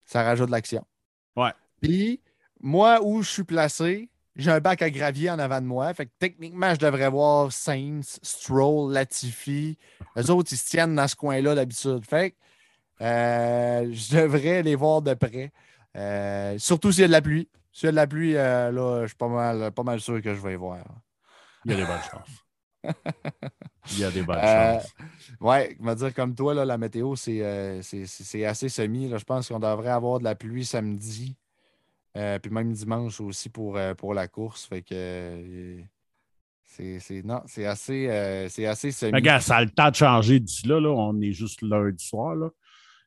[0.05, 0.87] ça rajoute de l'action.
[1.35, 1.53] Ouais.
[1.81, 2.21] Puis,
[2.61, 5.93] moi, où je suis placé, j'ai un bac à gravier en avant de moi.
[5.93, 9.77] Fait que techniquement, je devrais voir Saints, Stroll, Latifi.
[10.15, 12.05] Les autres, ils se tiennent dans ce coin-là d'habitude.
[12.07, 12.37] Fait que
[13.01, 15.53] euh, je devrais les voir de près.
[15.97, 17.49] Euh, surtout s'il y a de la pluie.
[17.73, 20.23] S'il y a de la pluie, euh, là, je suis pas mal, pas mal sûr
[20.23, 20.79] que je vais y voir.
[21.65, 22.45] Il y a des bonnes chances.
[23.93, 24.95] Il y a des bonnes chances.
[25.41, 27.43] Ouais, me dire comme toi, là, la météo, c'est
[28.45, 29.09] assez semi.
[29.09, 29.19] Là.
[29.19, 31.37] Je pense qu'on devrait avoir de la pluie samedi.
[32.15, 34.67] Puis même dimanche aussi pour, pour la course.
[34.67, 35.79] Fait que.
[36.65, 39.13] c'est non, c'est assez, c'est assez semi.
[39.13, 40.91] Regarde, ça a le temps de changer d'ici là, là.
[40.91, 42.35] On est juste lundi soir.
[42.35, 42.49] Là.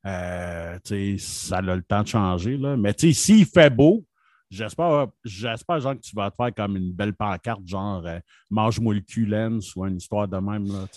[0.06, 0.78] Euh,
[1.20, 2.58] ça a le temps de changer.
[2.58, 2.76] Là.
[2.78, 4.04] Mais s'il fait beau,
[4.50, 8.96] j'espère, j'espère genre, que tu vas te faire comme une belle pancarte, genre euh, mange-moi
[8.96, 9.32] le cul,
[9.76, 10.66] ou une histoire de même.
[10.68, 10.88] Là,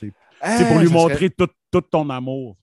[0.69, 2.57] pour lui montrer tout, ton amour.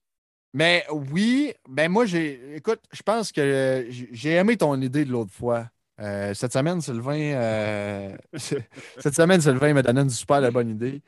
[0.53, 2.55] Mais oui, ben moi, j'ai.
[2.55, 5.69] Écoute, je pense que j'ai aimé ton idée de l'autre fois.
[5.99, 11.01] Euh, cette semaine, Sylvain, cette semaine, Sylvain m'a donné une super bonne idée.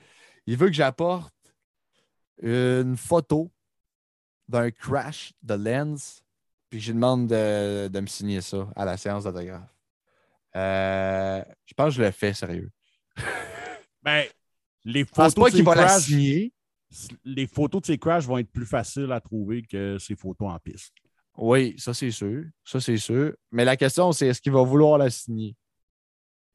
[0.45, 1.33] Il veut que j'apporte
[2.41, 3.51] une photo
[4.47, 6.21] d'un crash de lens,
[6.69, 9.73] puis je lui demande de, me signer ça à la séance d'autographe.
[10.55, 12.69] Euh, je pense que je le fais sérieux.
[14.03, 14.25] ben,
[14.85, 16.53] les photos pas qu'il va la signer.
[17.23, 20.59] Les photos de ces crashs vont être plus faciles à trouver que ces photos en
[20.59, 20.93] piste.
[21.35, 22.45] Oui, ça c'est sûr.
[22.63, 23.33] Ça c'est sûr.
[23.51, 25.55] Mais la question, c'est est-ce qu'il va vouloir la signer?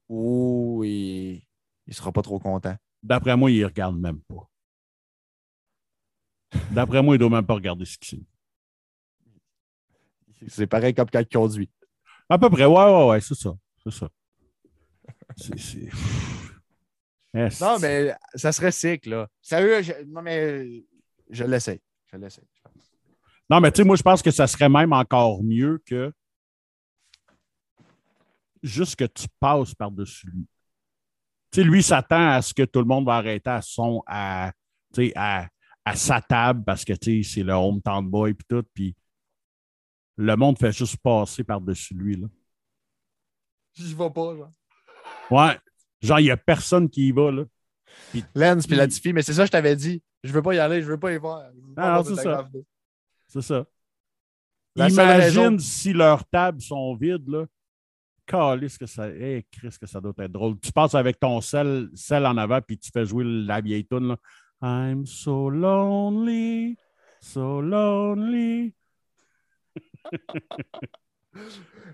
[0.07, 1.41] Ou il
[1.87, 2.75] ne sera pas trop content.
[3.03, 4.49] D'après moi, il ne regarde même pas.
[6.71, 8.23] D'après moi, il ne doit même pas regarder ce qu'il
[10.47, 11.69] C'est pareil comme quand il conduit.
[12.29, 13.55] À peu près, ouais, ouais, ouais, c'est ça.
[13.83, 14.09] C'est ça.
[15.35, 15.89] C'est.
[17.33, 19.27] Non, mais ça serait sick, là.
[19.41, 19.93] Sérieux, je...
[20.07, 20.83] non, mais
[21.29, 21.81] je l'essaie.
[22.11, 22.43] Je l'essaie.
[23.49, 26.11] Non, mais tu sais, moi, je pense que ça serait même encore mieux que
[28.61, 30.47] juste que tu passes par-dessus lui.
[31.51, 34.51] Tu sais, lui s'attend à ce que tout le monde va arrêter à son, à,
[35.15, 35.47] à,
[35.85, 38.63] à sa table parce que c'est le hometown boy et tout.
[38.73, 38.95] Puis
[40.17, 42.17] le monde fait juste passer par-dessus lui.
[42.17, 42.27] Là.
[43.73, 44.51] Je vais pas, genre.
[45.31, 45.57] Ouais.
[46.01, 47.31] Genre, il n'y a personne qui y va.
[47.31, 47.43] Là.
[48.11, 50.01] Puis, Lens puis Latifi, mais c'est ça que je t'avais dit.
[50.23, 51.43] Je veux pas y aller, je veux pas y voir.
[51.77, 52.49] Ah, c'est ça.
[53.27, 53.65] C'est ça.
[54.75, 57.45] Imagine si leurs tables sont vides, là.
[58.25, 59.09] Calice que ça.
[59.09, 60.59] Hey, Chris, que ça doit être drôle.
[60.59, 64.09] Tu passes avec ton sel, sel en avant, puis tu fais jouer la vieille toune,
[64.09, 64.17] là.
[64.61, 66.77] I'm so lonely,
[67.21, 68.73] so lonely.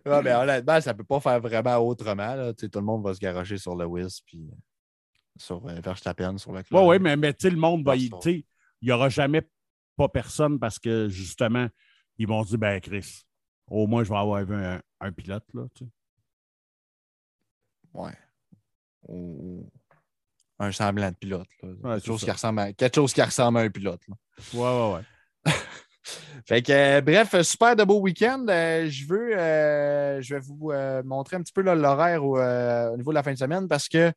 [0.05, 2.53] non, mais honnêtement, ça ne peut pas faire vraiment autrement.
[2.53, 4.55] Tout le monde va se garocher sur le Wiz puis euh,
[5.37, 6.81] sur euh, Verstappen, sur le club.
[6.81, 7.95] Oui, oui, mais, mais le monde va.
[7.95, 8.43] Il
[8.81, 9.41] n'y aura jamais
[9.97, 11.67] pas personne parce que justement,
[12.17, 13.23] ils vont se dire ben Chris,
[13.67, 15.45] au moins je vais avoir un, un pilote.
[15.53, 15.85] Là, tu
[17.93, 18.13] Ouais
[20.59, 21.47] un semblant de pilote.
[21.59, 24.01] quelque, chose qui ressemble à, quelque chose qui ressemble à un pilote.
[24.07, 24.15] Là.
[24.53, 25.01] Ouais, ouais, ouais.
[26.45, 28.45] Fait que, euh, bref, super de beau week-end.
[28.49, 30.71] Euh, je veux, euh, je vais vous
[31.03, 34.11] montrer un petit peu l'horaire au, niveau de la fin de semaine parce que,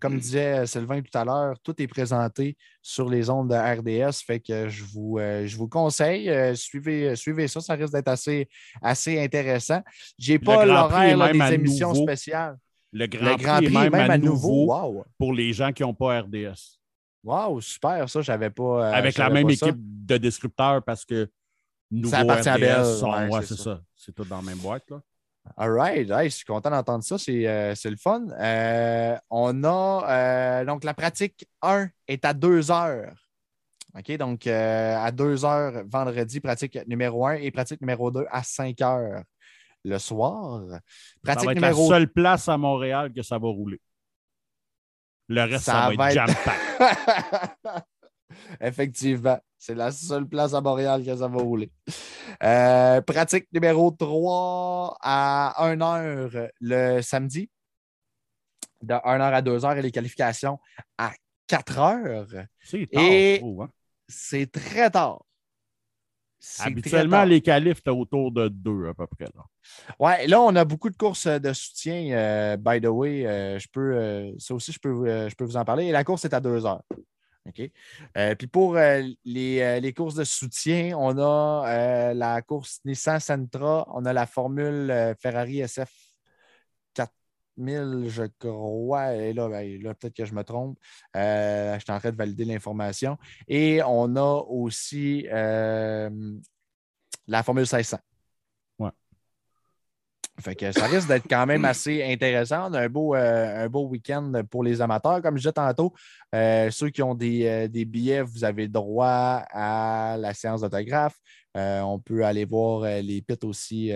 [0.00, 4.22] comme disait Sylvain tout à l'heure, tout est présenté sur les ondes de RDS.
[4.26, 8.48] Fait que je vous, je vous conseille, suivez, suivez ça, ça risque d'être assez,
[8.80, 9.82] assez intéressant.
[10.18, 12.56] J'ai pas l'horaire des émissions spéciales.
[12.94, 16.81] Le Grand, Prix, même, à, nouveau, pour les gens qui n'ont pas RDS.
[17.24, 18.88] Wow, super, ça, j'avais pas.
[18.88, 21.30] Euh, Avec la même équipe de descripteurs parce que
[21.90, 23.80] nouveau RDS, sont, ouais, c'est ça.
[23.94, 24.90] C'est tout dans la même boîte.
[24.90, 25.00] Là.
[25.56, 28.26] All right, je suis content d'entendre ça, c'est euh, le fun.
[28.40, 33.14] Euh, on a donc la pratique 1 est à 2 heures.
[33.96, 38.80] OK, donc à 2 heures vendredi, pratique numéro 1 et pratique numéro 2 à 5
[38.80, 39.22] heures
[39.84, 40.62] le soir.
[41.22, 43.80] Pratique ça va être la seule place à Montréal que ça va rouler.
[45.28, 46.26] Le reste, ça, va, être, jam
[48.60, 51.70] Effectivement, c'est la seule place à Montréal que ça va rouler.
[52.42, 57.50] Euh, pratique numéro 3 à 1 heure le samedi.
[58.80, 60.58] De 1 heure à 2 heures et les qualifications
[60.98, 61.12] à
[61.46, 62.46] 4 heures.
[62.60, 63.70] C'est tard, Et- je trouve, hein.
[64.08, 65.24] C'est très tard.
[66.58, 69.26] Habituellement, les qualifs, t'es autour de deux à peu près.
[69.34, 69.44] Là.
[69.98, 72.10] Ouais, là, on a beaucoup de courses euh, de soutien.
[72.12, 75.44] euh, by the way, euh, je peux, euh, ça aussi, je peux, vous- je peux
[75.44, 75.86] vous en parler.
[75.86, 76.82] Et la course est à deux heures.
[77.46, 77.70] OK?
[78.38, 84.12] Puis pour les, les courses de soutien, on a la course Nissan Sentra, on a
[84.12, 85.90] la formule Ferrari SF
[87.56, 89.14] 4000, je crois.
[89.14, 90.78] Et là, ben, là, peut-être que je me trompe.
[91.16, 93.18] Euh, je suis en train de valider l'information.
[93.48, 96.10] Et on a aussi euh,
[97.26, 97.98] la formule 1600.
[100.40, 102.70] Fait que ça risque d'être quand même assez intéressant.
[102.70, 105.20] On a un beau, euh, un beau week-end pour les amateurs.
[105.20, 105.92] Comme je disais tantôt,
[106.32, 111.16] ceux qui ont des, des billets, vous avez droit à la séance d'autographe.
[111.54, 113.92] On peut aller voir les pits aussi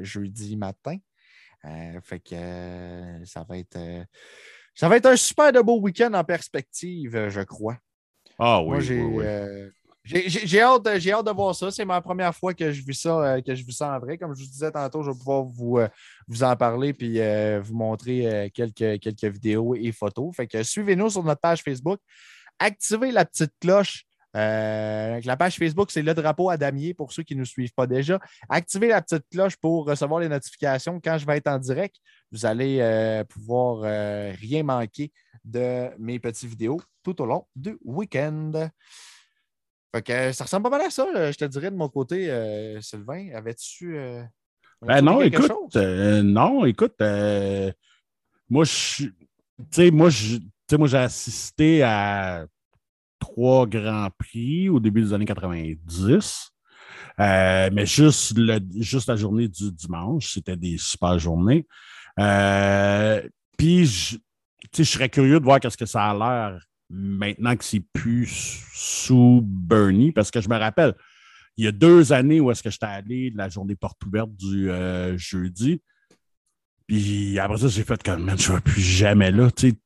[0.00, 0.96] jeudi matin.
[1.64, 3.76] Euh, fait que euh, ça va être.
[3.76, 4.04] euh,
[4.74, 7.78] ça va être un super de beau week-end en perspective, je crois.
[8.38, 9.24] Ah oui, Moi, j'ai oui,
[10.04, 10.22] oui.
[10.26, 11.70] j'ai- hâte, hâte de voir ça.
[11.70, 14.18] C'est ma première fois que je vis ça, que je vis ça en vrai.
[14.18, 15.78] Comme je vous disais tantôt, je vais pouvoir vous,
[16.26, 17.20] vous en parler puis
[17.60, 20.34] vous montrer quelques, quelques vidéos et photos.
[20.34, 22.00] Fait que suivez-nous sur notre page Facebook.
[22.58, 24.04] Activez la petite cloche.
[24.36, 27.72] Euh, la page Facebook, c'est le drapeau à damier pour ceux qui ne nous suivent
[27.74, 28.18] pas déjà.
[28.48, 31.96] Activez la petite cloche pour recevoir les notifications quand je vais être en direct.
[32.32, 35.12] Vous allez euh, pouvoir euh, rien manquer
[35.44, 38.68] de mes petites vidéos tout au long du week-end.
[39.94, 42.26] Fait que ça ressemble pas mal à ça, là, je te dirais de mon côté,
[42.80, 43.28] Sylvain.
[43.34, 43.96] Avais-tu.
[44.82, 46.96] Ben non, écoute, non, écoute,
[48.50, 49.04] moi, je
[49.90, 52.46] moi, je- tu sais, moi, j'ai assisté à
[53.24, 56.50] trois grands prix au début des années 90.
[57.20, 61.66] Euh, mais juste, le, juste la journée du dimanche, c'était des super journées.
[62.20, 63.22] Euh,
[63.56, 64.16] Puis, je,
[64.76, 66.60] je serais curieux de voir qu'est-ce que ça a l'air
[66.90, 70.94] maintenant que c'est plus sous Bernie, parce que je me rappelle,
[71.56, 74.70] il y a deux années où est-ce que j'étais allé la journée porte ouverte du
[74.70, 75.80] euh, jeudi.
[76.86, 79.50] Puis après ça, j'ai fait comme, man, je ne vais plus jamais là.
[79.50, 79.76] Tu sais,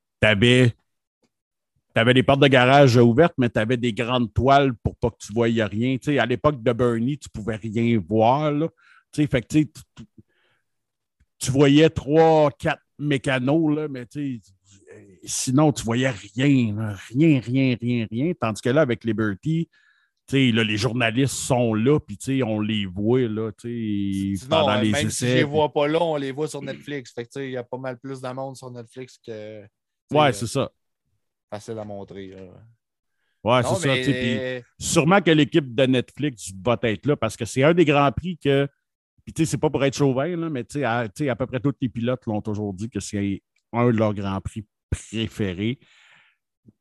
[1.99, 5.11] t'avais, t'avais les portes de garage ouvertes, mais tu avais des grandes toiles pour pas
[5.11, 5.97] que tu voyais rien.
[5.99, 8.51] Tu à l'époque de Bernie, tu pouvais rien voir.
[8.53, 8.69] Là.
[9.13, 10.05] Tu sais, fait que, tu, tu-
[11.39, 14.41] tu voyais trois, quatre mécanos, là, mais tu
[15.25, 16.97] sinon, tu voyais rien, là.
[17.09, 18.33] rien, rien, rien, rien.
[18.41, 19.69] Tandis que là, avec Liberty,
[20.27, 24.83] tu là, les journalistes sont là, puis tu on les voit là, tu pendant euh,
[24.83, 25.27] les même essais.
[25.27, 27.13] si je les vois pas là, on les voit sur Netflix.
[27.13, 29.63] Fait tu il y a pas mal plus de monde sur Netflix que.
[29.63, 30.71] tu Ouais, euh, c'est ça.
[31.51, 32.29] Facile à montrer.
[32.29, 32.43] là.
[33.45, 33.89] Ouais, c'est ça.
[34.03, 37.85] puis- mais sûrement que l'équipe de Netflix va être là parce que c'est un des
[37.85, 38.69] grands prix que.
[39.25, 41.47] Puis, tu sais, c'est pas pour être chauvin, là, mais tu sais, à, à peu
[41.47, 43.43] près tous les pilotes l'ont toujours dit que c'est
[43.73, 45.79] un de leurs grands prix préférés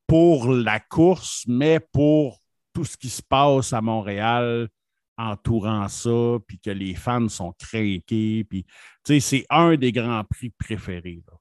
[0.08, 2.42] pour la course, mais pour
[2.74, 4.70] tout ce qui se passe à Montréal
[5.18, 8.46] entourant ça, puis que les fans sont craqués.
[8.50, 8.70] Puis, tu
[9.04, 11.24] sais, c'est un des grands prix préférés.
[11.28, 11.34] là.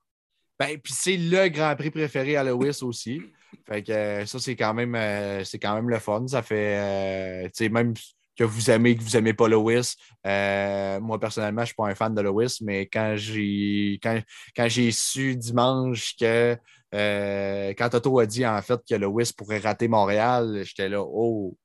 [0.59, 3.21] Ben, puis c'est le Grand Prix préféré à Lewis aussi.
[3.67, 6.27] Fait que euh, ça, c'est quand même euh, c'est quand même le fun.
[6.27, 7.95] Ça fait euh, même
[8.37, 9.97] que vous aimez, que vous n'aimez pas Lewis.
[10.25, 14.21] moi, personnellement, je ne suis pas un fan de Lewis, mais quand j'ai quand,
[14.55, 16.57] quand j'ai su dimanche que
[16.93, 21.57] quand Toto a dit en fait que Lewis pourrait rater Montréal, j'étais là, oh,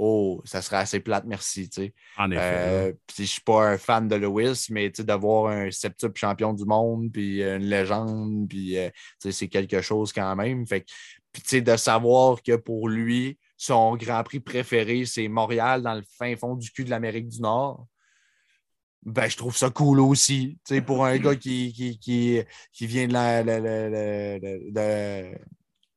[0.00, 1.68] oh, ça serait assez plate, merci.
[1.68, 1.94] tu sais.
[2.16, 2.40] En effet.
[2.42, 6.52] Euh, je suis pas un fan de Lewis, mais tu sais, d'avoir un septuple champion
[6.54, 10.66] du monde, puis une légende, puis euh, tu sais, c'est quelque chose quand même.
[10.66, 10.84] Fait
[11.32, 15.94] puis tu sais, de savoir que pour lui, son Grand Prix préféré, c'est Montréal dans
[15.94, 17.86] le fin fond du cul de l'Amérique du Nord.
[19.02, 20.58] Ben, je trouve ça cool aussi.
[20.66, 22.40] Tu sais, pour un gars qui, qui, qui,
[22.72, 23.44] qui vient de la-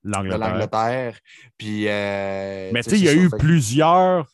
[0.04, 0.40] L'Angleterre.
[0.40, 1.20] l'Angleterre.
[1.58, 3.30] Puis, euh, Mais tu sais, il y a eu.
[3.30, 4.28] Fait plusieurs.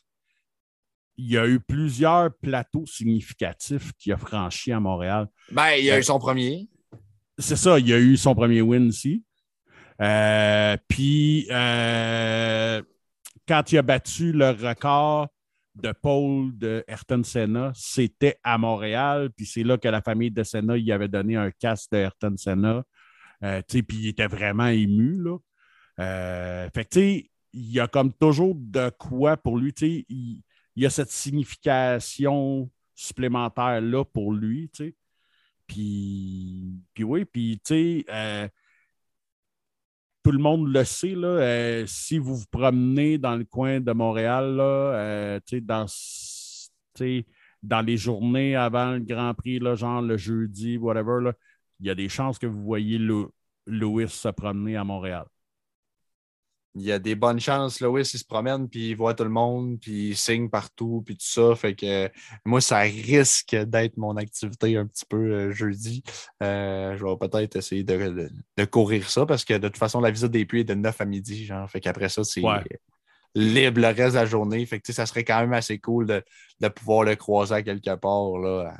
[1.17, 5.27] Il y a eu plusieurs plateaux significatifs qu'il a franchis à Montréal.
[5.51, 6.69] Ben, il a eu son premier.
[7.37, 9.23] C'est ça, il a eu son premier win ici.
[10.01, 12.81] Euh, puis, euh,
[13.47, 15.27] quand il a battu le record
[15.75, 19.29] de pole de Ayrton Senna, c'était à Montréal.
[19.35, 22.35] Puis c'est là que la famille de Senna il avait donné un casque de Ayrton
[22.37, 22.83] Senna.
[23.43, 25.21] Euh, puis il était vraiment ému.
[25.23, 25.37] Là.
[25.99, 29.73] Euh, fait que, tu sais, il y a comme toujours de quoi pour lui.
[29.73, 30.41] Tu sais, il,
[30.75, 34.69] y a cette signification supplémentaire-là pour lui.
[34.69, 34.95] Tu sais.
[35.67, 38.47] Puis, puis oui, puis tu sais, euh,
[40.23, 43.91] tout le monde le sait, là, euh, si vous vous promenez dans le coin de
[43.91, 45.85] Montréal, là, tu sais, dans,
[47.63, 51.33] dans les journées avant le Grand Prix, là, genre le jeudi, whatever, là,
[51.79, 53.29] il y a des chances que vous voyez le,
[53.67, 55.25] Lewis se promener à Montréal.
[56.75, 57.81] Il y a des bonnes chances.
[57.81, 61.15] Lewis, il se promène, puis il voit tout le monde, puis il signe partout, puis
[61.15, 61.55] tout ça.
[61.55, 62.09] Fait que
[62.45, 66.03] moi, ça risque d'être mon activité un petit peu euh, jeudi.
[66.43, 68.29] Euh, je vais peut-être essayer de,
[68.65, 71.05] courir ça parce que de toute façon, la visite des puits est de 9 à
[71.05, 71.45] midi.
[71.45, 71.69] Genre.
[71.69, 72.41] Fait qu'après ça, c'est
[73.35, 74.65] libre le reste de la journée.
[74.65, 78.37] Fait que ça serait quand même assez cool de, pouvoir le croiser à quelque part.
[78.37, 78.73] Là.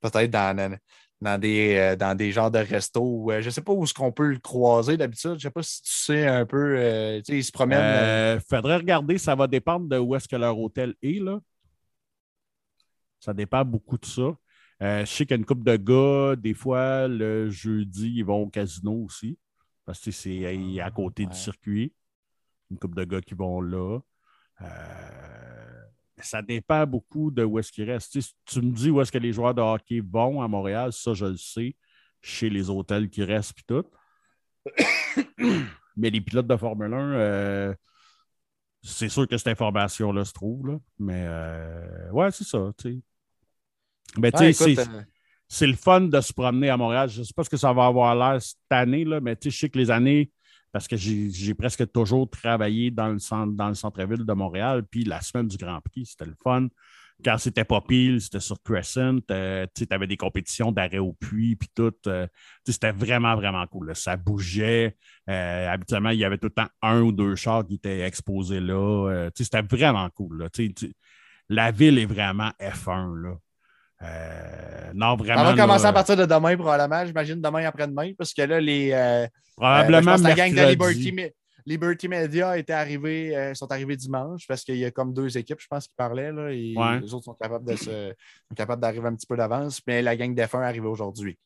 [0.00, 0.78] Peut-être dans,
[1.20, 3.28] dans des, euh, dans des genres de restos.
[3.40, 5.30] je ne sais pas où est-ce qu'on peut le croiser d'habitude.
[5.30, 6.76] Je ne sais pas si tu sais un peu.
[6.78, 7.78] Euh, tu sais, il se promène.
[7.78, 11.22] Il euh, faudrait regarder, ça va dépendre de où est-ce que leur hôtel est.
[11.22, 11.40] Là.
[13.20, 14.36] Ça dépend beaucoup de ça.
[14.80, 18.42] je sais qu'il y a une couple de gars, des fois, le jeudi, ils vont
[18.42, 19.38] au casino aussi.
[19.84, 21.94] Parce que c'est à côté du circuit.
[22.70, 24.00] Une couple de gars qui vont là.
[24.62, 25.65] Euh,
[26.18, 28.18] ça dépend beaucoup de où est-ce qu'ils restent.
[28.46, 31.26] tu me dis où est-ce que les joueurs de hockey vont à Montréal, ça, je
[31.26, 31.76] le sais,
[32.22, 33.84] chez les hôtels qui restent puis tout.
[35.96, 37.74] Mais les pilotes de Formule 1, euh,
[38.82, 40.66] c'est sûr que cette information-là se trouve.
[40.66, 40.78] Là.
[40.98, 42.70] Mais euh, ouais, c'est ça.
[44.18, 45.02] Mais tu sais, euh,
[45.48, 47.08] c'est le fun de se promener à Montréal.
[47.08, 49.50] Je ne sais pas ce que ça va avoir l'air cette année, là, mais je
[49.50, 50.30] sais que les années
[50.72, 54.82] parce que j'ai presque toujours travaillé dans le, centre, dans le centre-ville de Montréal.
[54.90, 56.68] Puis la semaine du Grand Prix, c'était le fun.
[57.24, 59.20] Quand c'était pas pile, c'était sur Crescent.
[59.30, 61.94] Euh, tu avais des compétitions d'arrêt au puits, puis tout.
[62.06, 62.26] Euh,
[62.66, 63.96] c'était vraiment, vraiment cool.
[63.96, 64.96] Ça bougeait.
[65.30, 68.60] Euh, habituellement, il y avait tout le temps un ou deux chars qui étaient exposés
[68.60, 69.30] là.
[69.34, 70.46] c'était vraiment cool.
[71.48, 73.22] la ville est vraiment F1.
[73.22, 73.36] Là.
[74.02, 75.42] Euh, non, vraiment.
[75.42, 77.04] On va commencer à partir de demain, probablement.
[77.06, 78.90] J'imagine demain après-demain, parce que là, les.
[78.92, 80.12] Euh, probablement.
[80.12, 81.32] Euh, la gang de Liberty,
[81.64, 85.66] Liberty Media était arrivés, sont arrivés dimanche, parce qu'il y a comme deux équipes, je
[85.66, 86.32] pense, qui parlaient.
[86.32, 88.14] Là, et les autres sont capables, de se,
[88.54, 91.38] capables d'arriver un petit peu d'avance, mais la gang d'F1 est arrivée aujourd'hui.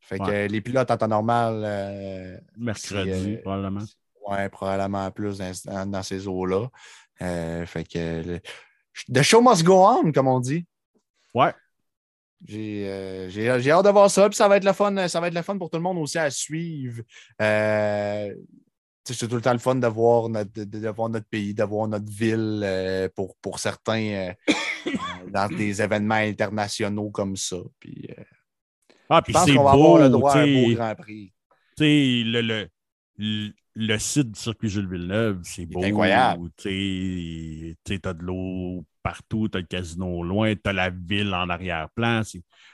[0.00, 2.40] Fait que les pilotes en temps normal.
[2.56, 3.84] Mercredi, probablement.
[4.28, 6.68] Oui, probablement plus dans, ces eaux-là.
[7.18, 8.40] fait que.
[9.12, 10.66] The show must go on, comme on dit.
[11.34, 11.52] Ouais.
[12.50, 14.28] Euh, j'ai hâte de voir ça.
[14.28, 15.98] Puis ça va être le fun, ça va être le fun pour tout le monde
[15.98, 17.02] aussi à suivre.
[17.40, 18.34] Euh,
[19.04, 21.88] c'est tout le temps le fun de voir notre, de, voir notre pays, de voir
[21.88, 24.32] notre ville euh, pour, pour certains
[25.28, 27.56] dans des événements internationaux comme ça.
[27.80, 28.08] Puis,
[29.08, 29.68] ah, puis c'est beau.
[29.68, 31.32] avoir le droit à un beau Grand Prix.
[31.78, 35.82] Le, le, le, site du circuit Jules Villeneuve, c'est beau.
[35.82, 36.50] incroyable.
[36.56, 41.48] Tu as de l'eau partout, tu as le casino loin, tu as la ville en
[41.48, 42.22] arrière-plan.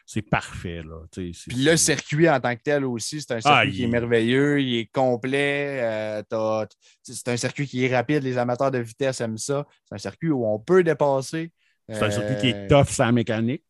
[0.07, 0.83] C'est parfait.
[0.83, 1.03] Là.
[1.11, 4.61] Puis le circuit en tant que tel aussi, c'est un ah, circuit qui est merveilleux,
[4.61, 5.81] il est complet.
[5.83, 6.67] Euh,
[7.03, 9.67] c'est un circuit qui est rapide, les amateurs de vitesse aiment ça.
[9.85, 11.53] C'est un circuit où on peut dépasser.
[11.89, 13.65] C'est un circuit qui est euh, tough sans mécanique.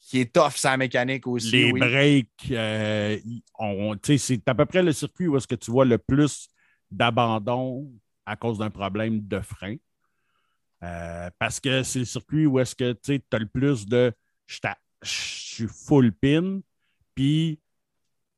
[0.00, 1.50] Qui est tough sans mécanique aussi.
[1.50, 3.18] Les breaks, euh,
[4.16, 6.48] c'est à peu près le circuit où est-ce que tu vois le plus
[6.90, 7.90] d'abandon
[8.24, 9.76] à cause d'un problème de frein.
[10.82, 14.12] Euh, parce que c'est le circuit où est-ce que tu as le plus de
[15.02, 16.60] je suis full pin,
[17.14, 17.60] puis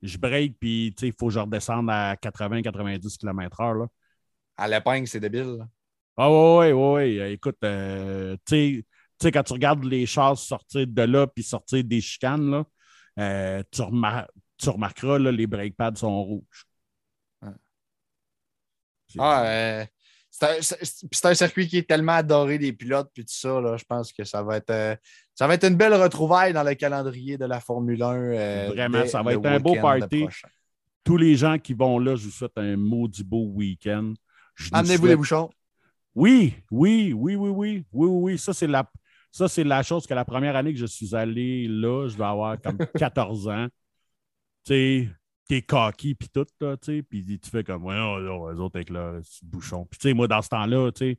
[0.02, 3.86] je break, puis il faut que je redescende à 80-90 km/h.
[4.56, 5.66] À l'épingle, c'est débile.
[6.16, 7.32] Ah oui, oui, oui.
[7.32, 8.84] Écoute, euh, tu
[9.20, 12.64] sais, quand tu regardes les chars sortir de là puis sortir des chicanes, là,
[13.18, 13.82] euh, tu,
[14.70, 16.66] remarqueras, là, les brake pads sont rouges.
[19.18, 19.84] Ah,
[20.40, 23.60] c'est un, circuit qui est tellement adoré des pilotes puis tout ça.
[23.60, 24.96] Là, je pense que ça va être euh,
[25.34, 28.14] ça va être une belle retrouvaille dans le calendrier de la Formule 1.
[28.14, 30.26] Euh, Vraiment, ça va être un beau party.
[31.04, 34.14] Tous les gens qui vont là, je vous souhaite un maudit beau week-end.
[34.72, 35.50] Amenez-vous les bouchons.
[36.14, 38.90] Oui, oui, oui, oui, oui, oui, oui, Ça, c'est la,
[39.30, 42.24] ça, c'est la chose que la première année que je suis allé là, je vais
[42.24, 43.66] avoir comme 14 ans.
[44.64, 45.08] Tu sais,
[45.50, 48.88] t'es cocky, puis tout, tu sais, puis tu fais comme, ouais, non, les autres avec
[48.88, 49.84] leur bouchon.
[49.84, 51.18] Puis, tu sais, moi, dans ce temps-là, tu sais,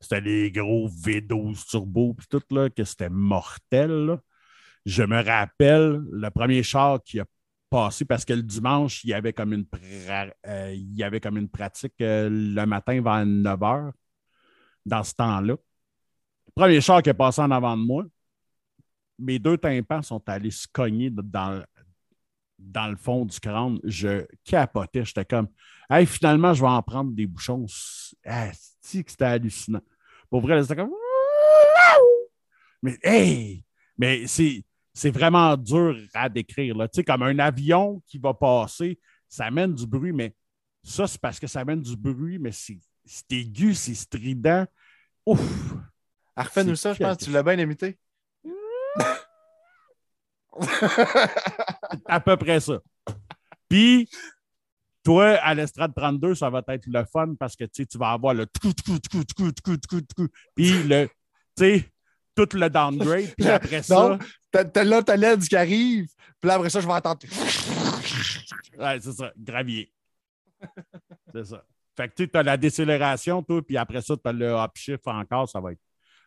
[0.00, 4.20] c'était des gros V12 turbo, puis tout, là, que c'était mortel, là.
[4.86, 7.26] Je me rappelle le premier char qui a
[7.68, 11.36] passé, parce que le dimanche, il y avait comme une, euh, il y avait comme
[11.36, 13.92] une pratique euh, le matin vers 9 h,
[14.86, 15.56] dans ce temps-là.
[16.54, 18.06] Premier char qui est passé en avant de moi,
[19.18, 21.62] mes deux tympans sont allés se cogner dans,
[22.58, 25.04] dans le fond du crâne, je capotais.
[25.04, 25.48] J'étais comme,
[25.90, 27.66] hey, finalement, je vais en prendre des bouchons.
[28.24, 28.50] Ah,
[28.80, 29.82] c'était hallucinant.
[30.30, 30.92] Pour vrai, c'était comme,
[32.82, 33.64] mais hey,
[33.98, 36.76] mais c'est, c'est vraiment dur à décrire.
[36.76, 36.88] Là.
[36.88, 40.34] Tu sais, comme un avion qui va passer, ça amène du bruit, mais
[40.82, 42.78] ça, c'est parce que ça amène du bruit, mais c'est,
[43.30, 44.66] aigu, c'est strident.
[45.24, 45.40] Ouf!
[46.36, 47.98] Refais-nous ça, je pense que tu l'as bien imité.
[52.06, 52.78] à peu près ça.
[53.68, 54.08] Puis,
[55.02, 58.46] toi, à l'estrade 32, ça va être le fun parce que tu vas avoir le
[58.46, 61.12] coup, coup, coup, coup, coup, coup, coup, puis le, tu
[61.58, 61.90] sais,
[62.34, 64.18] tout le downgrade, puis après ça.
[64.50, 66.06] T'as là ta LED qui arrive,
[66.40, 67.20] puis après ça, je vais attendre.
[68.78, 69.92] Ouais, c'est ça, gravier.
[71.32, 71.64] c'est ça.
[71.96, 75.48] Fait que tu as la décélération, toi, puis après ça, tu as le upshift encore,
[75.48, 75.80] ça va être.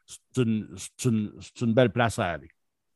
[0.05, 0.75] C'est une,
[1.05, 1.31] une,
[1.61, 2.49] une belle place à aller.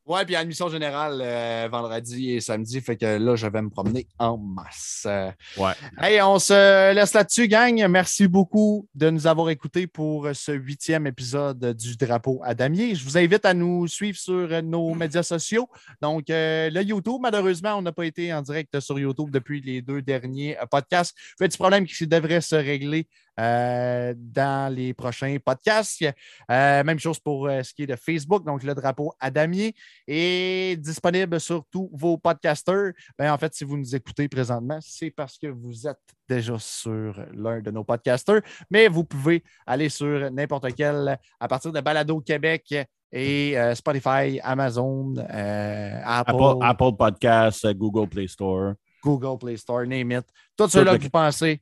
[0.05, 4.05] Ouais, puis admission générale euh, vendredi et samedi, fait que là, je vais me promener
[4.19, 5.07] en masse.
[5.55, 5.71] Ouais.
[5.97, 7.87] Hey, on se laisse là-dessus, gang.
[7.87, 12.95] Merci beaucoup de nous avoir écoutés pour ce huitième épisode du Drapeau à Damier.
[12.95, 15.69] Je vous invite à nous suivre sur nos médias sociaux.
[16.01, 19.81] Donc, euh, le YouTube, malheureusement, on n'a pas été en direct sur YouTube depuis les
[19.81, 21.15] deux derniers podcasts.
[21.39, 23.07] Petit problème qui devrait se régler
[23.39, 26.03] euh, dans les prochains podcasts.
[26.51, 29.73] Euh, même chose pour euh, ce qui est de Facebook, donc le drapeau à damier
[30.07, 32.91] est disponible sur tous vos podcasters.
[33.17, 35.97] Ben, en fait, si vous nous écoutez présentement, c'est parce que vous êtes
[36.29, 41.71] déjà sur l'un de nos podcasters, mais vous pouvez aller sur n'importe quel à partir
[41.71, 42.75] de Balado Québec
[43.11, 48.73] et Spotify, Amazon, Apple, Apple, Podcasts, Google Play Store.
[49.03, 50.25] Google Play Store, name it.
[50.55, 51.59] Tout cela que vous pensez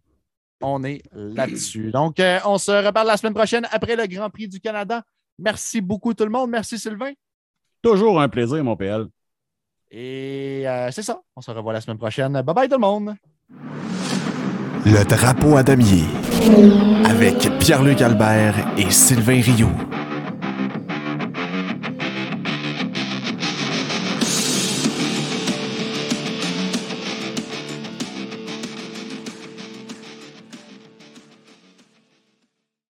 [0.62, 1.92] on est là-dessus.
[1.92, 5.04] Donc, euh, on se reparle la semaine prochaine après le Grand Prix du Canada.
[5.40, 6.50] Merci beaucoup tout le monde.
[6.50, 7.12] Merci Sylvain.
[7.82, 9.08] Toujours un plaisir, mon PL.
[9.90, 11.20] Et euh, c'est ça.
[11.36, 12.34] On se revoit la semaine prochaine.
[12.34, 13.16] Bye bye tout le monde.
[14.86, 16.06] Le drapeau à damier
[17.06, 19.70] avec Pierre-Luc Albert et Sylvain Rioux.